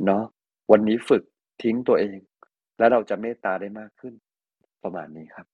[0.06, 0.24] เนาะ
[0.70, 1.22] วันนี้ฝึก
[1.62, 2.18] ทิ้งตัวเอง
[2.78, 4.14] แล้วเราจะเมตตาได้มากขึ้น
[4.82, 5.46] ประมาณนี้ครับ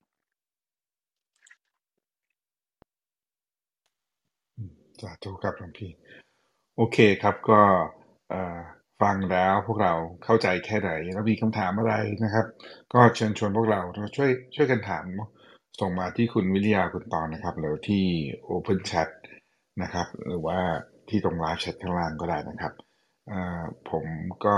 [5.00, 5.90] สาธุครับหลวงพี่
[6.76, 7.60] โอเคครับก็
[9.02, 9.92] ฟังแล้วพวกเรา
[10.24, 12.46] เข้าใจแค่ไหน แล้วมีคำถามอะไรนะครับ
[12.92, 13.80] ก็เชิญชวนพวกเรา
[14.16, 15.04] ช่วยช่วยกันถาม
[15.80, 18.04] ส่งมาที่คุณวิริยาคุณตอนนะครับ หรือที่
[18.50, 19.08] Open Chat
[19.82, 20.58] นะครับ หรือว่า
[21.08, 22.72] ที่ตรงไลฟ์แชทข้างล่างก็ได้นะครับ
[23.90, 24.04] ผม
[24.44, 24.56] ก็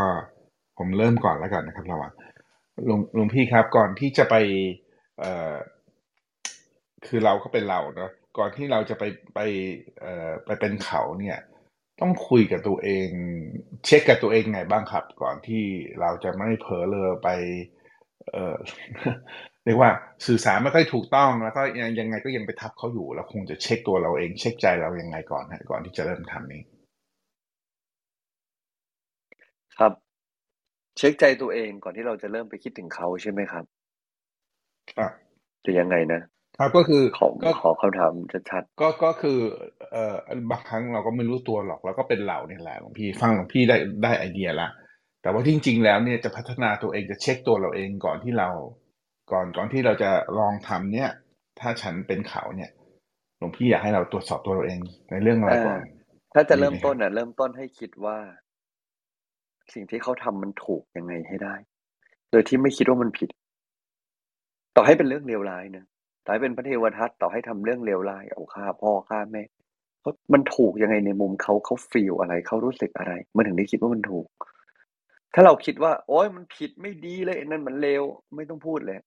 [0.78, 2.12] ผมเริ่มก่อนแล้วกันนะครับระหว่าง
[2.86, 4.34] หลวงหลวงพี่ครับ ก่อนที่จะไป
[5.20, 5.54] เอ่อ
[7.06, 9.40] คือเราก็เป็นเราเนาะก่อนที่เราจะไปไป
[10.00, 11.38] เอ่อ ไปเป็นเขาเนี่ย
[12.00, 13.08] ต้องคุยกับตัวเอง
[13.86, 15.64] เช็คกับตัวเองไงบ้างครับ ก่อนที่
[16.00, 17.28] เราจะไม่เผลอเลยไป
[18.32, 18.56] เอ่อ
[19.64, 19.90] เรียกว่า
[20.26, 26.62] สื่อสารไม่ค่อยถูกต้องแล้วก็ยังยังไงก็ยังไปทับเขาอยู่เราคงจะเช็คตัวเราเอง เช็คใจเรายังไงก่อนฮะก่อนที่จะเริ่มทำนี้
[29.76, 29.92] ครับ
[30.98, 33.64] เช็คใจตัวเองก่อนที่เราจะเริ่มไปคิดถึงเขาใช่ไหมครับ
[34.94, 35.12] ครับ
[35.64, 36.20] จะยังไงนะ
[36.58, 38.12] ครับก็คือขอก็ขอคำถาม
[38.50, 39.38] ชัดก็ก็คือ
[39.92, 40.16] เอ่อ
[40.50, 44.68] บางครั้งเราก็ไม่รู้ตัวหรอกเราก็เป็นเราเนี่ยแหละหลวงพี่ฟังหลวงพี่ได้ได้ไอเดียละ
[45.22, 48.48] แต่ว่าจริง ๆ แล้วเนี่ยจะพัฒนาตัวเองจะเช็คตัวเราเองก่อนที่เรา
[49.32, 51.10] ก่อนก่อนที่เราจะลองทำเนี่ย
[51.60, 52.70] ถ้าฉันเป็นเขาเนี่ย
[53.38, 54.80] หลวงพี่อยากให้เราตรวจสอบตัวเราเอง
[55.10, 55.78] ในเรื่องอะไรก่อน
[56.34, 58.18] ถ้าจะเริ่มต้นน่ะ เริ่มต้นให้คิดว่า
[59.74, 61.54] สิ่งที่เขาทำมันถูกยังไงให้ได้
[62.30, 63.28] โดยที่ไม่คิดว่ามันผิด
[64.76, 65.84] ต่อให้เป็นเรื่องเลวร้ายนะ
[66.24, 69.42] ต่อให้เป็นพระเทวทัตต่อให้ทำเรื่องเลวร้ายเอาฆ่าพ่อฆ่าแม่
[70.00, 74.26] เขามันถูกยังไงในมุมเขาเขาฟีลอะไรเขารู้สึกอะไร มันถึงได้คิดว่ามันถูก
[75.34, 78.02] ถ้าเราคิดว่า โอ๊ยมันผิดไม่ดีเลยนั่นมันเลว
[78.36, 78.98] ไม่ต้องพูดเลย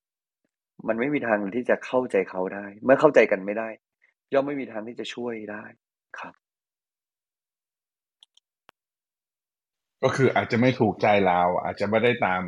[0.88, 3.70] มันไม่มีทางที่จะเข้าใจเขาได้ เมื่อเข้าใจกันไม่ได้
[4.34, 5.64] ย่อมไม่มีทางที่จะช่วยได้
[6.20, 6.34] ครับ
[10.04, 12.42] ก็คืออาจจะไม่ถูกใจเรา อาจจะไม่ได้ตาม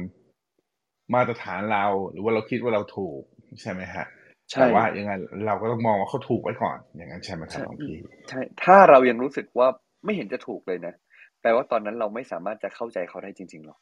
[1.14, 3.22] มาตรฐานเรา หรือว่าเราคิดว่าเราถูก
[3.62, 4.06] ใช่ไหมฮะ
[4.52, 5.12] ใช่แต่ว่ายังไง
[5.48, 7.98] เราก็ต้องมองว่าเขาถูกไว้ก่อน อย่างนั้นใช่ไหมครับใช่หลวงพี่
[8.30, 9.68] ใช่ถ้าเรายังรู้สึกว่า
[10.06, 10.94] ไม่เห็นจะถูกเลยนะ
[11.42, 13.80] แปลว่าตอนนั้นเราไม่สามารถจะเข้าใจเขาได้จริงๆหรอก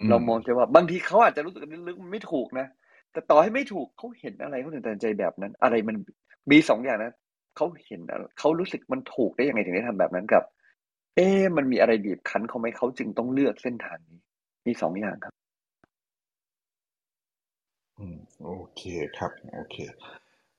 [0.00, 2.66] อืมเรามองแค่ว่าบางทีเขาอาจจะรู้สึกลึกๆมันไม่ถูกนะ
[3.12, 5.96] แต่ต่อให้ไม่ถูกเขาเห็นอะไรเขาถึงตัดสินใจแบบนั้น อะไรมัน
[6.50, 7.12] มีสองอย่างนะ
[7.56, 10.42] เขาเห็นอะไรเขารู้สึกมันถูกได้ยังไงถึงได้ทำแบบนั้นกับ
[11.18, 14.20] เอ๊ะมันมีอะไรบีบคั้นเขาไหมเขาจึงต้องเลือกเส้นทางนี้
[14.66, 15.34] มีสองอย่างครับ
[17.98, 18.82] อืมโอเค
[19.18, 19.76] ครับ โอเค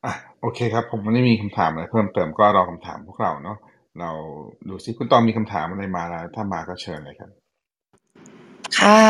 [0.05, 3.57] อะโอเคครับ ผมไม่ได้มีคำถามอะไรเพิ่มเติมก็รอคำถามพวกเราเนาะ
[3.99, 4.11] เรา
[4.69, 7.31] ดูซิคุณตองมีคำถามอะไรมาแล้วถ้ามาก็เชิญเลยครับ
[8.79, 9.01] ค่ะ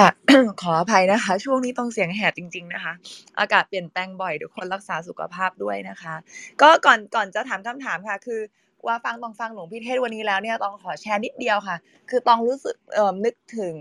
[0.62, 2.94] ขออภัยนะคะ ช่วงนี้ต้องเสียงแหบจริง ๆ นะคะ
[3.40, 6.16] อากาศเปลี่ยนแปลงบ่อยทุกคนรักษาสุขภาพด้วยนะคะ
[6.62, 8.42] ก็ก่อนก่อนจะถามคำถามค่ะ คือ
[8.88, 11.78] ว่าฟังตองฟังหลวงพี่เทศวันนี้แล้วเนี่ยต้องขอแชร์นิดเดียวค่ะ
[12.10, 13.76] คือต้องรู้สึกเอ่อนึกถึง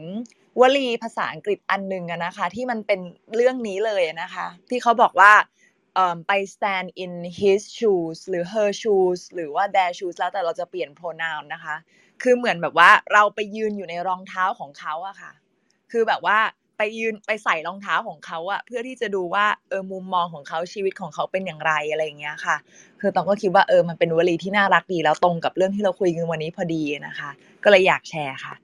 [0.61, 3.01] วลีภาษาอังกฤษอันหนึ่งนะคะ ที่มันเป็น
[3.35, 5.33] เรื่องนี้เลยนะคะ ที่เขาบอกว่า
[6.27, 11.77] ไป stand in his shoes หรือ her shoes หรือว่า their shoes แล้วแต่เราจะเปลี่ยน pronoun นะคะ
[12.23, 15.33] คือเหมือนแบบว่าเราไปยืนอยู่ในรองเท้าของเขาอะค่ะ
[15.93, 16.39] คือแบบว่า
[16.79, 22.57] ไปยืนไปใส่รองเท้าของเขาอะเพื่อที่จะดูว่าเออมุมมองของเขาชีวิตของเขาเป็นอย่างไรอะไรอย่างเงี้ยค่ะ
[23.01, 27.31] คือตองก็คิดว่าเออมันเป็นวลีที่น่ารักดีแล้วตรงกับเรื่องที่เราคุยกันวันนี้พอดีนะคะ
[27.65, 28.55] ก็เลยอยากแชร์ค่ะ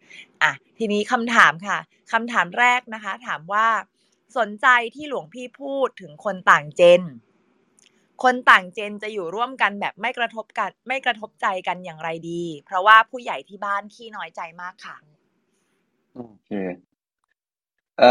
[0.43, 1.79] อะทีนี้คำถามค่ะ
[2.13, 3.67] คำถามแรกนะคะ ถามว่า
[4.39, 7.03] สนใจที่หลวงพี่พูดถึงคนต่างเจน
[8.23, 14.97] คนต่างเจนจะอยู่ร่วมกันแบบไม่กระทบกันไม่กระทบใจกันอย่างไรดี เพราะว่าผู้ใหญ่ที่บ้านขี้น้อยใจมากค่ะ
[16.15, 16.51] โอเค
[17.99, 18.05] เออ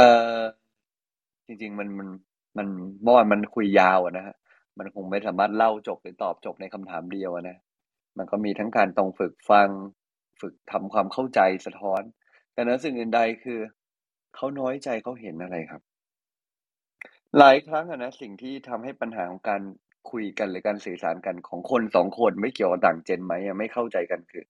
[1.45, 2.09] จริง ๆ มันมัน
[2.57, 2.67] มัน
[3.03, 4.35] เมื่อวานมันคุยยาวอะนะฮะ
[4.77, 7.57] มันคงไม่สามารถเล่าจบหรือตอบจบในคำถามเดียวอะนะ
[8.17, 9.69] มันก็มีทั้งการต้องฝึกฟัง
[10.41, 12.01] ฝึกทำความเข้าใจสะท้อน
[12.53, 13.59] แต่เหนือสิ่งอื่นใดคือ
[14.35, 15.81] เขาน้อยใจเขาเห็นอะไรครับ
[17.37, 19.61] หลายครั้งอะนะสิ่งที่ทำให้ปัญหาของการ
[20.11, 24.43] คุยกันหรือการสื่อสารกันของคนสองคนไม่เกี่ยวกับต่างเจนไหมอะไม่เข้าใจกันคือ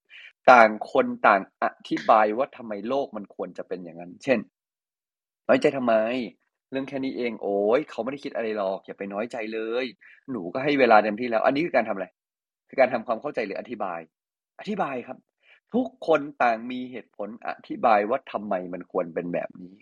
[0.52, 4.40] ต่างคนต่างอธิบายว่าทำไมโลกมันควรจะเป็นอย่างนั้น เช่น
[5.48, 5.94] น้อยใจทำไม
[6.72, 9.86] เรื่องแค่นี้เองโอ้ยเขาไม่ได้คิดอะไรหรอกอย่าไปน้อยใจเลย
[10.32, 12.08] หนูก็ให้เวลาเต็มที่แล้ว อันนี้คือการทำอะไร
[12.70, 14.00] คือการทำความเข้าใจหรืออธิบาย
[14.60, 15.18] อธิบายครับ
[15.74, 19.76] ทุกคนต่างมีเหตุผลอธิบายว่าทำไมมันควรเป็นแบบนี้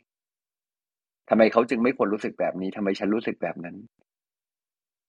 [1.30, 3.76] ทำไมเขาจึงไม่ควรรู้สึกแบบนี้ทำไมฉันรู้สึกแบบนั้น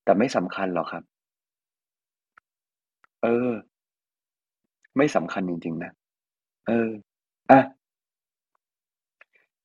[0.04, 1.04] แต่ไม่สำคัญหรอกครับ
[3.22, 3.50] เออ
[4.96, 5.92] ไม่สำคัญจริงๆนะ
[6.66, 6.90] เออ
[7.50, 7.60] อะ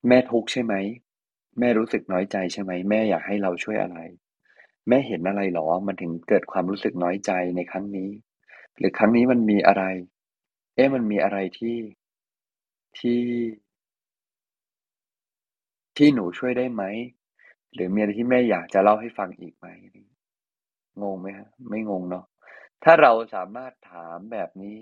[0.06, 0.74] แม่ทุกข์ใช่ไหม
[1.58, 3.98] แม่รู้สึกน้อยใจใช่ไหม แม่อยากให้เราช่วยอะไร
[4.88, 8.10] แม่เห็นอะไรหรอ มันถึงเกิดความรู้สึกน้อยใจในครั้งนี้
[8.78, 9.84] หรือครั้งนี้มันมีอะไร
[10.74, 11.78] เอ๊ะมันมีอะไรที่
[12.98, 13.22] ที่
[15.96, 16.84] ที่หนูช่วยได้ไหม
[17.74, 19.66] หรือมีอะไรที่แม่อยากจะเล่าให้ฟังอีกไหม
[21.02, 22.24] งงไหมครับไม่งงเนาะ
[22.84, 24.76] ถ้าเราสามารถถามแบบนี้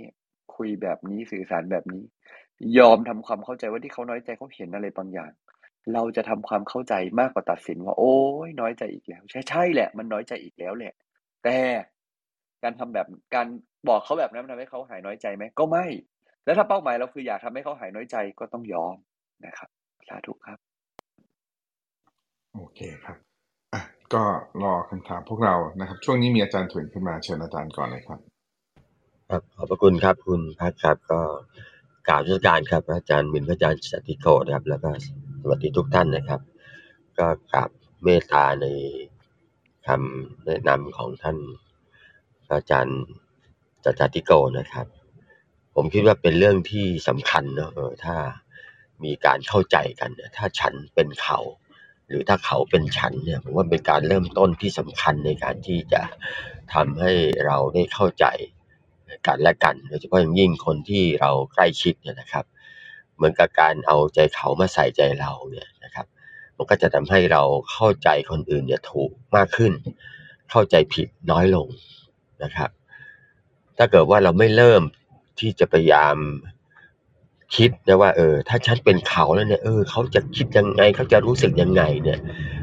[0.57, 2.05] คุยแบบนี้สื่อสารแบบนี้
[2.79, 5.33] ยอมทำความเข้าใจว่าที่เขาน้อยใจเขาเห็นอะไรบางอย่าง
[5.95, 8.15] เราจะทำความเข้าใจมากกว่าตัดสินว่า โอ๊
[8.49, 10.95] ยน้อยใจอีกแล้ว ใช่ใช่แหละ มันน้อยใจอีกแล้วแหละ
[11.45, 11.59] แต่
[12.63, 13.47] การทำแบบการ
[13.89, 15.87] บอกเขาแบบนั้นมันทำให้เขาหายน้อยใจไหมก็ไม่
[16.45, 18.97] แล้วถ้าเป้าหมายเราคืออยากทำให้เขาหายน้อยใจก็ต้องยอม
[19.47, 19.71] นะครับ
[20.09, 20.59] สาธุครับ
[22.55, 23.19] โอเคครับ
[23.75, 23.83] อะ
[24.15, 24.23] ก็
[24.65, 28.21] รอคำถามพวกเรานะครับ ช่วงนี้มีอาจารย์ถุนขึ้นมาเชิญอาจารย์ก่อนเลยครับ
[29.31, 31.21] ครับขอบพระคุณครับคุณพัฒครับก็
[32.09, 34.91] กราบนมัสการครับ อาจารย์มินพระอาจารย์สติโกนะครับ แล้วก็
[35.41, 36.41] สวัสดีทุกท่านนะครับ
[37.19, 37.71] ก็กราบ
[38.05, 38.67] เมตตาใน
[39.87, 41.39] คำแนะนำของท่าน
[42.47, 43.01] พระอาจารย์
[43.85, 44.87] จัจติโกนะครับ
[45.75, 48.17] ผมคิดว่าเป็นเรื่องที่สำคัญเนอะเออถ้า
[49.05, 51.39] มีการเข้าใจกัน ถ้าฉันเป็นเขา
[52.09, 56.03] หรือถ้าเขาเป็นฉันเนี่ยผมว่าเป็นการเริ่มต้นที่สำคัญในการที่จะ
[56.75, 57.13] ทำให้
[57.47, 58.27] เราได้เข้าใจ
[59.27, 62.45] กันและกัน โดยเฉพาะอย่างยิ่งคนที่เราใกล้ชิดเนี่ยนะครับ
[63.17, 66.07] เหมือนกับการเอาใจเขามาใส่ใจเราเนี่ยนะครับ
[66.57, 69.73] มันก็จะทำให้เราเข้าใจคนอื่นเนี่ยถูกมากขึ้น
[70.51, 71.67] เข้าใจผิดน้อยลง
[72.43, 72.71] นะครับ
[73.79, 74.83] ถ้าเกิดว่าเราไม่เริ่ม
[75.41, 76.17] ที่จะพยายาม
[77.57, 82.21] คิดนะว่าเออถ้าฉันเป็นเขาแล้วเนี่ยเออเขาจะคิดยังไงเขาจะรู้สึกยังไงเนี่ย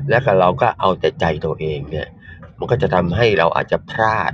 [0.10, 2.08] แล้วก็เราก็เอาแต่ใจตัวเองเนี่ย
[2.58, 4.32] มันก็จะทำให้เราอาจจะพลาด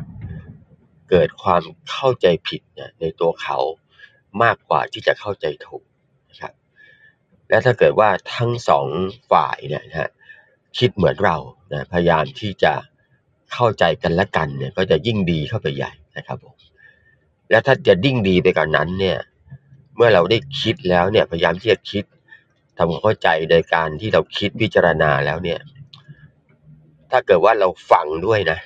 [1.09, 3.57] เกิดความเข้าใจผิดเนี่ยในตัวเขา
[4.43, 5.83] มากกว่าที่จะเข้าใจถูก
[6.29, 6.53] นะครับ
[7.49, 8.87] และถ้าเกิดว่าทั้งสอง
[9.31, 10.11] ฝ่ายเนี่ยนะฮะ
[10.77, 11.37] คิดเหมือนเรา
[11.73, 12.73] นะพยายามที่จะ
[13.53, 16.55] เข้าใจกันและกันเนี่ยก็จะยิ่งดีเข้าไปใหญ่นะครับผม
[17.49, 19.17] และถ้าจะยิ่งดีไปกว่านนั้นเนี่ย
[19.95, 22.03] เมื่อเราได้คิดแล้วเนี่ยพยายามที่จะคิด
[22.77, 25.59] ทำความเข้าใจโดยการที่เราคิดพิจารณาแล้วเนี่ย
[27.11, 28.59] ถ้าเกิดว่าเราฟังด้วยนะ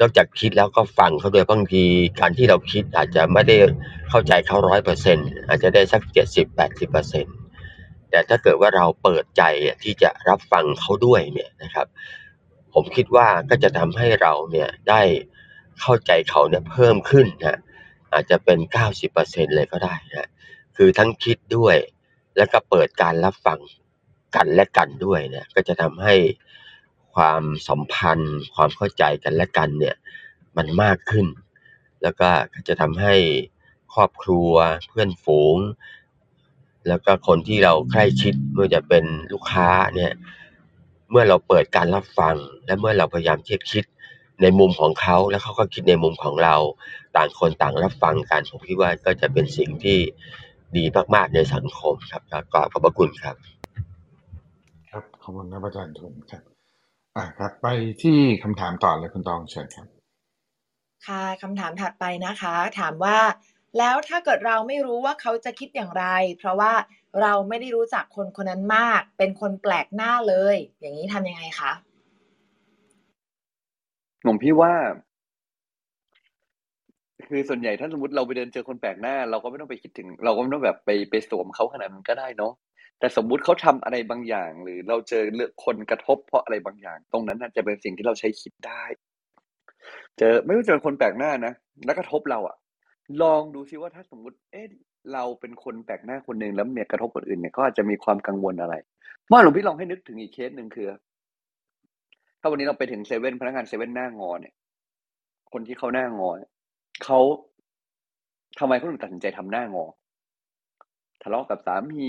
[0.00, 1.84] นอกจากคิดแล้วก็ฟังเขาด้วยบางที
[2.20, 3.56] การที่เราคิดอาจจะไม่ได้
[4.08, 7.30] เข้าใจเขาร้อยเปอร์เซ็นอาจจะได้สักเจ็ดสิบแปดสิบเปอร์เซ็นต
[8.10, 9.42] แต่ถ้าเกิดว่าเราเปิดใจ
[9.82, 11.86] ที่จะรับฟังเขาด้วยเนี่ยนะครับ
[12.74, 15.02] ผมคิดว่าก็จะทำให้เราเนี่ยได้
[15.80, 17.58] เข้าใจเขาเนี่ยเพิ่มขึ้นนะ
[18.12, 20.28] อาจจะเป็นเก้าสิบเปอร์เซ็นเลยก็ได้นะ
[20.76, 21.76] คือทั้งคิดด้วย
[22.36, 23.58] แล้วก็เปิดการรับฟัง
[24.36, 26.14] กันและกันด้วยเนี่ยก็จะทำให้
[27.14, 29.96] ความสัมพันธ์ ความเข้าใจกันและกันเนี่ย
[30.56, 31.26] มันมากขึ้น
[32.02, 32.28] แล้วก็
[32.68, 33.14] จะทำให้
[33.94, 34.52] ครอบครัว
[34.88, 35.56] เพื่อนฝูง
[36.88, 40.12] แล้วก็คนที่เราใกล้ชิดไม่ว่าจะเป็นลูกค้าเนี่ย
[41.10, 43.84] เมื่อเราเปิดการรับฟัง และเมื่อเราพยายามที่จะคิด
[44.42, 46.56] ในมุมของเขาแล้วเขาก็คิดในมุมของเรา
[47.16, 49.98] ต่างคนต่างรับฟังกันผมคิดว่าก็จะเป็นสิ่งที่
[50.76, 53.36] ดีมาก ๆ ในสังคมครับก็ขอบพระคุณครับ
[54.90, 56.59] ครับขอบคุณครับอาจารย์ทุนครับ
[57.16, 57.66] อ่าครับ ไป
[58.02, 59.86] ที่คำถามต่อเลยคุณตองเชิญครับ
[61.06, 63.18] ค่ะคำถามถัดไปนะคะ ถามว่า
[63.78, 66.04] แล้วถ้าเกิดเราไม่รู้ว่าเขาจะคิดอย่างไร
[66.38, 66.72] เพราะว่า
[67.20, 71.72] เราไม่ได้รู้จักคนคนนั้นมาก เป็นคนแปลกหน้าเลย อย่างนี้ทำยังไงคะ
[74.26, 74.72] ผมพี่ว่า
[77.28, 82.52] คือส่วนใหญ่ถ้าสมมติเราไปเดินเจอคนแปลกหน้า เราก็ไม่ต้องไปคิดถึง เราก็ไม่ต้องแบบไปไปสวมเขาขนาดนั้นก็ได้เนาะ
[83.00, 88.82] แต่สมมุติเขาทำอะไรบางอย่าง หรือเราเจอเรื่องคนกระทบเพราะอะไรบางอย่าง ตรงนั้นจะเป็นสิ่งที่เราใช้คิดได้
[90.18, 91.52] เจอไม่ว่าจะเป็นคนแปลกหน้านะ
[91.84, 92.56] แล้วกระทบเราอะ
[93.22, 94.66] ลองดูซิว่าถ้าสมมุติ เอ๊ะ
[95.12, 98.74] เราเป็นคนแปลกหน้าคนหนึ่งแล้วเนี่ยกระทบคนอื่นเนี่ยเขาอาจจะมีความกังวลอะไร
[99.30, 100.86] ว่าหลวงพี่ลองให้นึกถึงอีกเคสหนึ่งคือ
[102.40, 104.54] ถ้าวันนี้เราไปถึงเซเว่นพนักงานเซเว่นหน้างอเนี่ย
[105.52, 106.30] คนที่เขาหน้างอ
[107.04, 107.20] เขา
[108.58, 109.84] ทำไมเขาถึงตัดสินใจทำหน้างอ
[111.22, 112.06] ทะเลาะกับสามี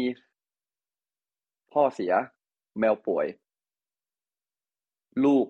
[1.73, 2.13] พ่อเสีย
[2.79, 3.25] แมวป่วย
[5.23, 5.45] ลูก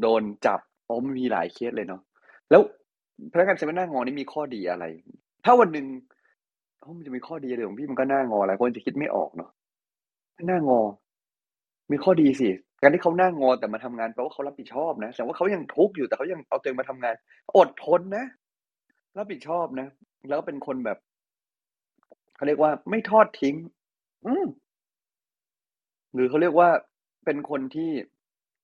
[0.00, 2.00] โดนจับอ๋อมันมีหลายเคสเลยเนาะ
[2.50, 2.62] แล้ว
[3.32, 4.84] พนักงานเซเว่นหน้างอนี่มีข้อดีอะไร
[5.44, 5.86] ถ้าวันหนึ่ง
[6.82, 9.50] อ้ามันจะมีข้อดีอะไรของพี่มันก็หน้างอหลายคนจะคิดไม่ออกเนาะ
[10.46, 10.80] หน้างอ
[11.90, 12.48] มีข้อดีสิ
[12.80, 17.14] การที่เขาหน้างอแต่มาทำงานแปลว่าเขารับผิดชอบนะแสดงว่าเขายังทุกข์อยู่แต่เขายังเอาตัวเองมาทำงาน
[17.56, 18.24] อดทนนะ
[19.16, 19.88] รับผิดชอบนะ
[20.28, 20.98] แล้วเป็นคนแบบ
[22.36, 23.54] เขาเรียกว่าไม่ทอดทิ้ง
[24.26, 24.46] อืม
[26.14, 26.70] หรือเขาเรียกว่า
[27.24, 27.90] เป็นคนที่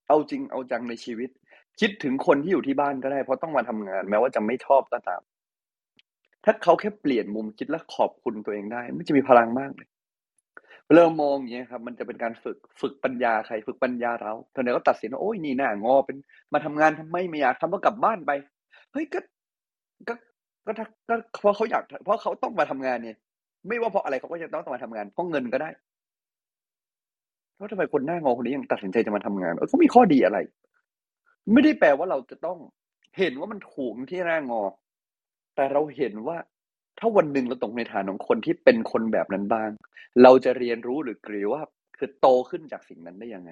[0.07, 1.29] เอาจริงเอาจังในชีวิต
[1.79, 5.21] คิดถึงคนที่อยู่ที่บ้านก็ได้ เพราะต้องมาทำงาน แม้ว่าจะไม่ชอบก็ตาม
[6.45, 9.87] ถ้าเขาแค่เปลี่ยนมุมคิดและขอบคุณตัวเองได้ มันจะมีพลังมากเลย
[10.93, 16.17] เริ่มมองอย่างเงี้ยครับ มันจะเป็นการฝึกฝึกปัญญาใครฝึกปัญญาเราตอนนี้ก็ตัดสินว่าโอ้ยนี่หน้างอเป็น
[16.53, 18.31] มาทำงานทำไมไม่อยากทำก็กลับบ้านไป
[18.91, 19.19] เฮ้ยก็
[20.07, 20.13] ก็
[20.65, 23.17] ก็ถ้าก็เพราะเขาอยากเพราะเขาต้องมาทำงานเนี่ย
[23.67, 25.69] ไม่ว่าเพราะอะไรเขาก็จะต้องต้องมาทำงานเพราะเงินก็ได้
[27.57, 30.37] แล้วทำไมคนหน้างอคนนี้ยังตัดสินใจจะมาทำงานเออก็มีข้อดีอะไร
[31.53, 32.57] ไม่ได้แปลว่าเราจะต้อง
[33.17, 34.61] เห็นว่ามันถูกที่หน้างอ
[35.55, 36.37] แต่เราเห็นว่า
[36.99, 39.69] ถ้าวันหนึ่งเราตกในฐานของคนที่เป็นคนแบบนั้นบ้าง
[40.23, 41.61] เราจะเรียนรู้หรือหรือว่า
[41.97, 43.51] คือโตขึ้นจากสิ่งนั้นได้ยังไง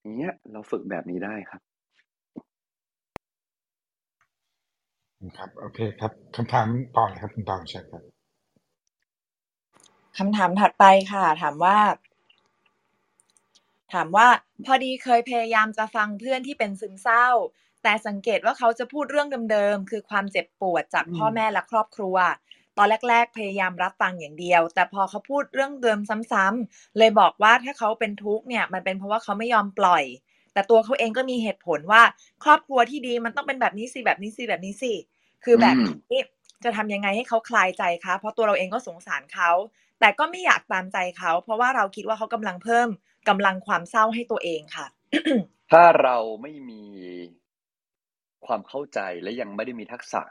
[0.00, 1.62] อย่างเงี้ย เราฝึกแบบนี้ได้ครับ
[5.38, 8.02] ครับโอเคครับคำถามต่อเลยครับคุณตองเชิญครับ
[10.18, 11.76] คำถามถัดไปค่ะ ถามว่า
[13.92, 14.28] ถามว่า
[14.66, 17.28] พอดีเคยพยายามจะฟังเพื่อนที่เป็นซึมเศร้า
[17.82, 22.16] แต่สังเกตว่าเขาจะพูดเรื่องเดิมๆ คือความเจ็บปวดจากพ่อแม่และครอบครัว
[22.76, 25.98] ตอนแรก ๆ พยายามรับฟังอย่างเดียว แต่พอเขาพูดเรื่องเดิม
[26.32, 30.04] ซ้ำๆ เลยบอกว่าถ้าเขาเป็นทุกข์เนี่ยมันเป็นเพราะว่าเขาไม่ยอมปล่อย
[30.52, 32.02] แต่ตัวเขาเองก็มีเหตุผลว่า
[32.44, 34.92] ครอบครัวที่ดีมันต้องเป็นแบบนี้สิแบบนี้สิแบบนี้สิ
[35.44, 35.76] คือแบบ
[36.12, 36.22] นี้
[36.64, 39.50] จะทำยังไงให้เขาคลายใจคะ เพราะตัวเราเองก็สงสารเขา
[40.00, 42.88] แต่ก็ไม่อยากตามใจเขา เพราะว่าเราคิดว่าเขากำลังเพิ่ม
[43.28, 44.86] กำลังความเศร้าให้ตัวเองค่ะ
[45.70, 46.84] ถ้าเราไม่มี
[48.46, 50.22] ความเข้าใจและยังไม่ได้มีทักษะ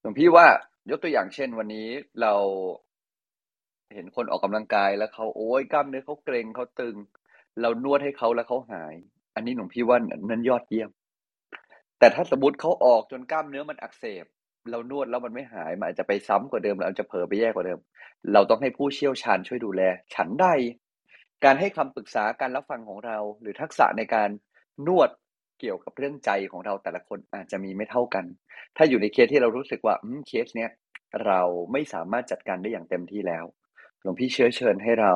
[0.00, 0.46] หลวงพี่ว่า
[0.90, 1.88] ยกตัวอย่างเช่น วันนี้
[2.22, 2.34] เรา
[3.94, 6.96] เห็นคนออกกำลังกายแล้วเขาโอ้ยกล้ามเนื้อเขาเกร็งเขาตึง
[7.60, 8.94] เรานวดให้เขาแล้วเขาหาย
[9.34, 9.98] อันนี้หลวงพี่ว่า
[10.30, 10.90] นั้นยอดเยี่ยม
[11.98, 14.24] แต่ถ้าสมมติเขาออกจนกล้ามเนื้อมันอักเสบ
[14.70, 17.78] เรานวดแล้วมันไม่หายมันอาจจะไปซ้ำกว่าเดิมเราจะเผลอไปแย่กว่าเดิม
[18.32, 19.82] เราต้องให้ผู้เชี่ยวชาญช่วยดูแล
[20.14, 20.46] ฉันใด
[21.44, 24.30] การให้คำปรึกษาการรับฟังของเรา หรือทักษะในการ
[24.86, 25.10] นวด
[25.60, 28.24] เกี่ยวกับเรื่องใจของเราแต่ละคนอาจจะมีไม่เท่ากัน
[28.76, 29.94] ถ้าอยู่ในเคสที่เรารู้สึกว่า
[30.26, 30.70] เคสเนี้ย
[31.26, 31.40] เรา
[31.72, 33.44] ไม่สามารถจัดการได้อย่างเต็มที่แล้ว
[34.00, 35.14] หลวงพี่เชื้อเชิญให้เรา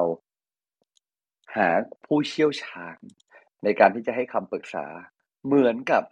[1.57, 1.69] หา
[2.07, 2.99] ผู้เชี่ยวชาญ
[3.65, 4.87] ในการที่จะให้คำปรึกษา
[5.47, 6.03] เหมือนกับ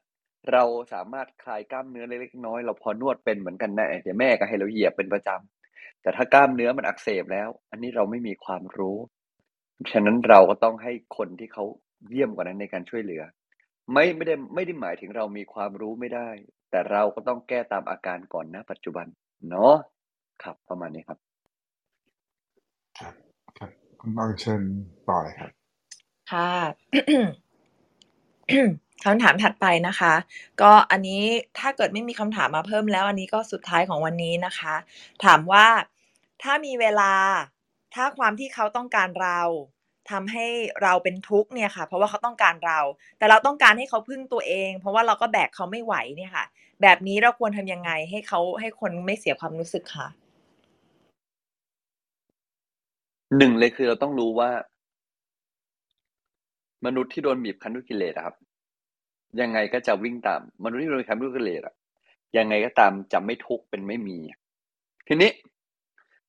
[0.52, 8.96] เราสามารถคลายกล้ามเนื้อเล็กๆน้อยเราพอนวดเป็นเหมือนกันนะเดี๋ยวแม่ก็ให้เราเหยียบเป็นประจำแต่ถ้ากล้ามเนื้อมันอักเสบแล้ว อันนี้เราไม่มีความรู้
[9.90, 11.64] ฉะนั้นเราก็ต้องให้คนที่เขา
[12.10, 13.22] เยี่ยมกว่านั้นในการช่วยเหลือ
[13.92, 16.28] ไม่ไม่ได้ไม่ได้หมายถึงเรามีความรู้ไม่ได้
[16.70, 19.06] แต่เราก็ต้องแก้ตามอาการก่อนนะปัจจุบัน
[19.50, 19.74] เนาะ
[20.42, 21.18] ครับประมาณนี้ครับ
[22.98, 23.14] ครับ
[23.58, 24.62] ครับคุณบางเชิญ
[25.08, 25.52] ต่อเลยครับ
[26.32, 26.50] ค่ะ
[29.04, 30.14] คำถามถัดไปนะคะ
[30.62, 31.22] ก็อันนี้
[31.58, 34.74] ถ้าเกิดไม่มีคำถามมาเพิ่มแล้ว อันนี้ก็สุดท้ายของวันนี้นะคะ
[35.24, 35.66] ถามว่า
[36.42, 37.12] ถ้ามีเวลา
[37.94, 39.40] ถ้าความที่เขาต้องการเรา
[40.10, 40.46] ทำให้
[40.82, 42.80] เราเป็นทุกข์เนี่ยค่ะ เพราะว่าเขาต้องการเรา
[43.18, 46.44] แต่เราต้องการให้เขาพึ่งตัวเอง เพราะว่าเราก็แบกเขาไม่ไหวเนี่ยค่ะ
[46.82, 50.06] แบบนี้เราควรทำยังไงให้เขาให้คนไม่เสียความรู้สึกค่ะ
[53.38, 54.50] หนึ่งเลยคือเราต้องรู้ว่า
[56.86, 58.36] มนุษย์ที่โดนบีบคั้นด้วยกิเลสครับ
[59.40, 61.74] ยังไงก็จะวิ่งตาม มนุษย์ที่โดนบีบคั้นด้วยกิเลสอะ
[62.36, 64.18] ยังไงก็ตามจะไม่ทุกข์เป็นไม่มี
[65.08, 65.30] ทีนี้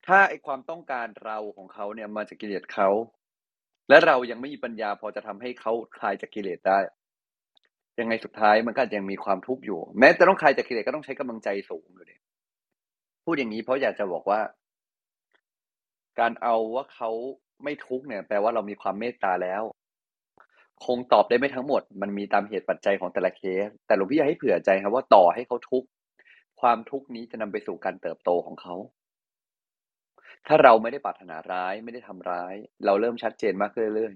[0.08, 2.90] ถ้าไอความต้องการเราของเขาเนี่ยมาจากกิเลสเขา
[3.90, 6.80] และเรายังไม่มีปัญญาพอจะทำให้เขาคลายจากกิเลสได้
[8.00, 12.16] ยังไงสุดท้ายมันก็ยังมีความทุกข์อยู่ แม้จะต้องคลายจากกิเลสก็ต้องใช้กำลังใจสูงอยู่ดี
[13.24, 14.40] พูดอย่างนี้เพราะอยากจะบอกว่า
[16.20, 17.12] การเอาว่าเขา
[17.64, 19.64] ไม่ทุกข์เนี่ย แปลว่าเรามีความเมตตาแล้ว
[20.86, 25.88] คงตอบได้ไม่ทั้งหมด มันมีตามเหตุปัจจัยของแต่ละเคส แต่หลวงพี่อยากให้เผื่อใจครับว่าต่อให้เขาทุกข์
[26.62, 28.76] ความทุกข์นี้จะนำไปสู่การเติบโตของเขา
[30.48, 32.54] ถ้าเราไม่ได้ปรารถนาร้ายไม่ได้ทำร้าย
[32.86, 34.14] เราเริ่มชัดเจนมากขึ้นเรื่อย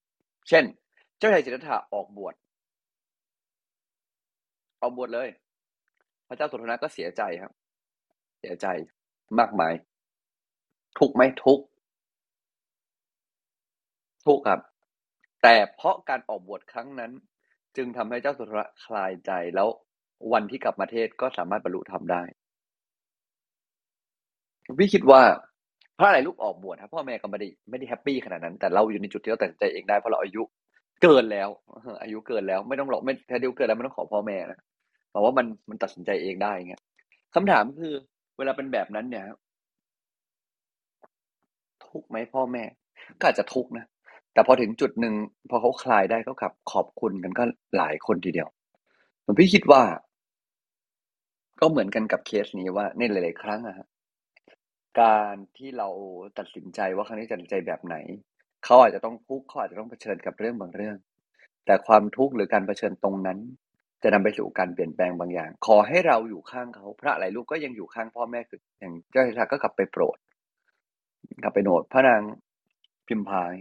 [0.00, 0.64] ๆเช่น
[1.18, 2.34] เจ้าชายสิทธัตถะออกบวช
[4.80, 5.28] ออกบวชเลย
[6.28, 7.52] พระเจ้าสุโธนะก็เสียใจครับ
[8.40, 8.66] เสียใจ
[9.38, 9.72] มากมาย
[10.98, 11.60] ทุกไหมทุก
[14.26, 14.60] ทุกครับ
[15.42, 17.12] แต่เพราะการออกบวชครั้งนั้น
[17.76, 19.68] จึงทำให้เจ้าสุโธนะคลายใจแล้ว
[20.32, 22.22] วันที่กลับมาเทศก็สามารถบรรลุธรรมได้
[24.78, 25.22] พี่คิดว่า
[26.02, 30.42] ราะอะไรลูกออกบวชครับพ่อแม่ก็ไม่ได้ไม่ได้แฮปปี้ขนาดนั้น แต่เราอยู่ในจุดที่เราตัดสินใจเองได้เพราะเราอายุ
[31.02, 31.48] เกินแล้ว
[32.02, 34.60] อายุเกินแล้วไม่ต้องหรอกไม่ถ้าอายุเกินแล้วไม่ต้องขอพ่อแม่นะ
[35.10, 36.82] เพราะว่ามันมันตัดสินใจเองได้เงี้ย
[37.34, 37.94] คำถามคือ
[38.38, 39.24] เวลาเป็นแบบนั้นเนี่ย
[41.86, 42.64] ทุกข์ไหมพ่อแม่
[43.20, 43.84] ก็อาจจะทุกข์นะ
[44.32, 45.14] แต่พอถึงจุดหนึ่ง
[45.50, 47.44] พอเขาคลายได้เขากลับขอบคุณกันก็
[47.76, 48.48] หลายคนทีเดียว
[49.24, 49.82] ผมพี่คิดว่า
[51.60, 53.76] ก็เหมือนกันกับเคสนี้ว่าในหลาย ๆ ครั้งอะ
[55.00, 55.88] การที่เรา
[56.38, 57.96] ตัดสินใจว่าครั้งนี้จะตัดสินใจแบบไหน
[58.64, 60.96] เขาอาจจะต้องทุกข์เขาอาจจะต้องเผชิญกับเรื่องบางเรื่อง
[61.66, 63.38] แต่ความทุกข์หรือการเผชิญตรงนั้น
[64.02, 70.18] จะนำไปสู่การเปลี่ยนแปลงบางอย่าง ขอให้เราอยู่ข้างเขา พระหลายรูปก็ยังอยู่ข้างพ่อแม่คืออย่างเจ้าชายก็กลับไปโปรด
[71.42, 72.22] กลับไปโนดพระนาง
[73.08, 73.52] พิมพาย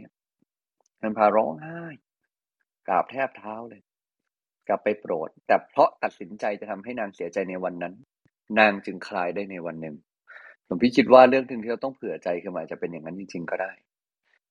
[1.02, 1.82] พิมพาร้องไห้
[2.88, 3.82] กราบแทบเท้าเลย
[4.68, 7.94] กลับไปโปรด แต่เพราะตัดสินใจจะทำให้นางเสียใจในวันนั้น
[8.60, 9.96] นางจึงคลายได้ในวันหนึ่ง
[10.74, 13.72] ผมพี่คิดว่าเรื่องหนึ่งที่เราต้องเผื่อใจคือมันอาจจะเป็นอย่างนั้นจริง ๆ ก็ได้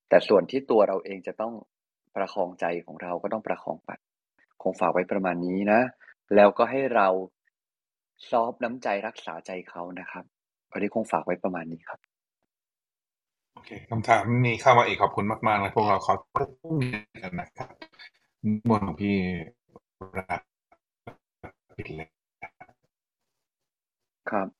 [0.09, 1.53] แต่ส่วนที่ตัวเราเองจะต้อง
[2.17, 3.91] ประคองใจของเราก็ต้องประคองไป
[4.63, 5.81] คงฝากไว้ประมาณนี้นะ
[6.37, 7.09] แล้วก็ให้เรา
[8.31, 10.25] ซอฟน้ำใจรักษาใจเขานะครับ
[10.71, 12.01] วันนี้คงฝากไว้ประมาณนี้ครับ
[13.53, 17.69] โอเคคำถามนี้เข้ามาอีกขอบคุณมากๆเลยพวกเราขอพรุ่งนี้กันนะครับ
[18.45, 19.17] นิมนต์ของพี่
[20.19, 20.41] รัก
[21.77, 22.09] ปิดเลย
[24.31, 24.49] ครับ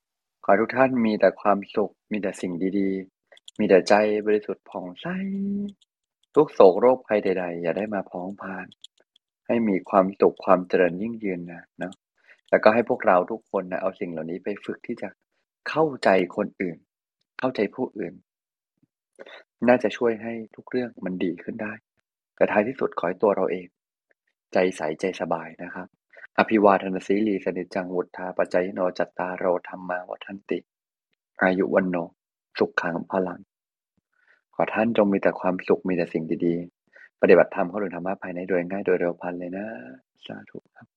[0.51, 3.93] ให้ทุกท่านมีแต่ความสุข มีแต่สิ่งดีๆ มีแต่ใจ
[4.25, 5.05] บริสุทธิ์ผ่องใส
[6.35, 8.67] ทุกโศกโรคภัยใด ๆ อย่าได้มาพ้องพาน
[9.47, 11.93] ให้มีความสุขความเจริญยิ่งยืนนะเนาะ
[12.49, 15.09] แล้วก็ให้พวกเราทุกคนนะเอาสิ่งเหล่านี้ไปฝึกที่จะ
[15.69, 16.77] เข้าใจคนอื่น
[17.39, 18.13] เข้าใจผู้อื่น
[19.67, 21.73] น่าจะช่วยให้ทุกเรื่องมันดีขึ้นได้
[22.35, 23.67] แต่ท้ายที่สุดขอให้ตัวเราเอง
[24.53, 25.87] ใจใสใจสบายนะครับ
[26.37, 30.59] อภิวาทนาสีลีสนิจจังวุฒาปัจจยโนจัตตารโรธรรมาวัฒนติ
[31.41, 31.97] อายุวันโน
[32.57, 33.39] สุขขังพลัง
[34.53, 39.65] ขอท่านจงมีแต่ความสุขมีแต่สิ่งดีๆ ปฏิบัติธรรมเข้าถึงธรรมะภายในโดยง่ายโดยเร็วพลันเลยนะ
[40.25, 40.87] สาธุครับ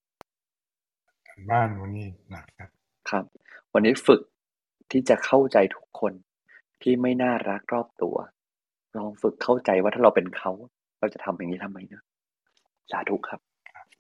[1.51, 2.69] บ้านวันนี้นะครับ
[3.11, 3.25] ครับ
[3.73, 4.21] วันนี้ฝึก
[4.91, 6.13] ที่จะเข้าใจทุกคน
[6.83, 8.17] ที่ไม่น่ารักรอบตัว
[8.97, 10.53] ลองฝึกเข้าใจว่าถ้าเราเป็นเขา
[10.99, 12.03] เราจะทำอย่างนี้ทำไมนะ
[12.91, 13.41] สาธุครับ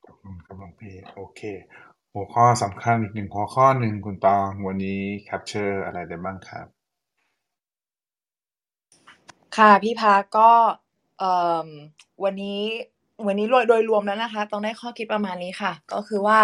[0.06, 1.40] ขอบคุณครับหลวงพี่โอเค
[2.14, 6.66] หัวข้อสำคัญอีกหนึ่งหัวข้อหนึ่งคุณตองวันนี้ capture อะไรได้บ้างครับ
[9.56, 10.52] ค่ะพี่พักก็
[11.18, 11.32] เอ่
[11.66, 11.68] อ
[12.24, 12.62] วันนี้
[13.26, 16.40] วันนี้โดยโดยรวมแล้วนะคะ ตองได้ข้อคิดประมาณนี้ค่ะ ก็คือว่า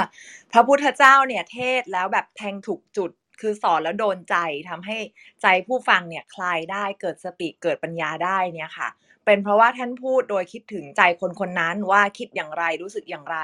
[0.52, 4.36] พระพุทธเจ้าเนี่ยเทศน์แล้วแบบแทงถูกจุดคือสอนแล้วโดนใจ
[4.70, 4.98] ทำให้
[5.42, 8.88] ใจผู้ฟังเนี่ยคลายได้เกิดสติเกิดปัญญาได้เนี่ยค่ะ
[9.24, 13.38] เป็นเพราะว่าท่านพูดโดยคิดถึงใจคนคนนั้นว่าคิดอย่างไรรู้สึกอย่างไร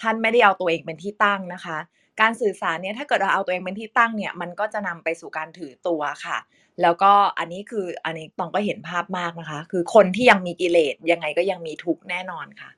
[0.00, 1.78] ท่านไม่ได้เอาตัวเองเป็นที่ตั้งนะคะ
[2.20, 6.38] การสื่อสารเนี่ยถ้าเกิดเราเอาตัวเองเป็นที่ตั้งเนี่ยมันก็จะนำไปสู่การถือตัวค่ะ
[6.82, 12.70] แล้วก็อันนี้คืออันนี้ตองก็เห็นภาพมากนะคะ คือคนที่ยังมีกิเลสยังไงก็ยังมีทุกข์แน่นอนค่ะ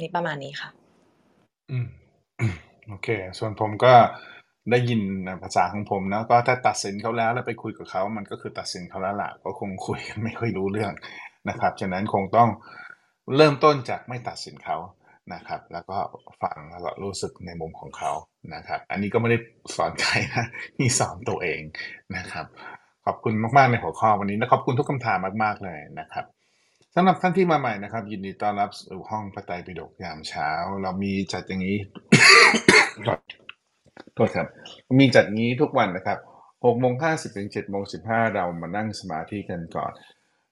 [0.00, 0.70] นี่ประมาณนี้ค่ะ
[1.70, 1.86] อืม
[2.88, 3.94] โอเค ส่วนผมก็
[4.70, 5.00] ได้ยิน
[5.42, 10.92] ภาษาของผมนะก็ถ้าตัดสินเขาแล้วแล้วไปคุยกับเขา มันก็คือตัดสินเขาแล้วล่ะก็คงคุยกันไม่ค่อยรู้เรื่อง
[11.48, 12.48] นะครับ ฉะนั้นคงต้อง
[13.36, 14.76] เริ่มต้นจากไม่ตัดสินเขา
[15.34, 15.98] นะครับ แล้วก็
[16.42, 18.12] ฟังแล้วก็รู้สึกในมุมของเขา
[18.54, 19.38] นะครับ อันนี้ก็ไม่ได้
[19.76, 20.44] สอนใครนะ
[20.78, 21.60] นี่สอนตัวเอง
[22.16, 22.46] นะครับ
[23.06, 26.24] ขอบคุณมากๆในหัวข้อวันนี้และขอบคุณทุกคำถามมากๆเลยนะครับ
[26.94, 30.50] สำหรับท่านที่มาใหม่นะครับ ยินดีต้อนรับสู่ห้องพระไตรปิฎกยามเช้า
[30.82, 31.78] เรามีจัดอย่างนี้
[34.14, 34.46] โทษครับ
[35.00, 36.18] มีจัดงี้ทุกวันนะครับ
[36.48, 39.92] 6โมง50ถึง7โมง15เรามานั่งสมาธิกันก่อน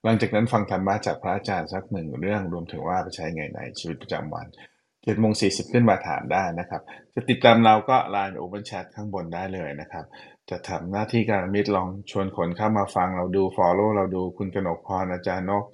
[0.03, 4.47] หลังจากนั้นฟังธรรมะจากพระอาจารย์สักหนึ่งเรื่องรวมถึงว่าไปใช้ไงในชีวิตประจำวัน
[4.83, 6.81] 7โมง40ขึ้นมาถามได้นะครับ
[7.13, 10.05] จะติดตามเราก็ Line Open Chat ข้างบนได้เลยนะครับ
[10.49, 15.65] จะทำหน้าที่การมิตรลองชวนคนเข้ามาฟังเราดู Follow เราดูคุณกนกพรอาจารย์นก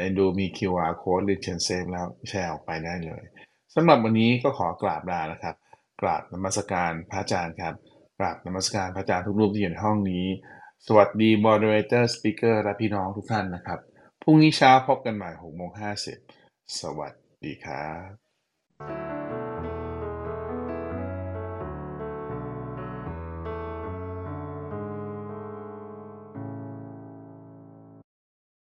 [0.00, 3.22] เอ็นดูมี QR Code หรือเขียนเซฟแล้วแชร์ออกไปได้เลย
[3.74, 5.54] สำหรับวันนี้ก็ขอกราบลานะครับ
[6.00, 7.74] กราบนมัสการพระอาจารย์ครับ
[8.18, 10.26] กราบนมัสการพระอาจารย์ทุกรูปที่อยู่ในห้องนี้
[10.86, 13.78] สวัสดี moderator speaker และพี่น้องทุกท่านนะครับ
[14.22, 15.70] พรุ่งนี้เช้าพบกันใหม่6โมง
[16.24, 17.12] 50 สวัส
[17.44, 19.47] ดีครับ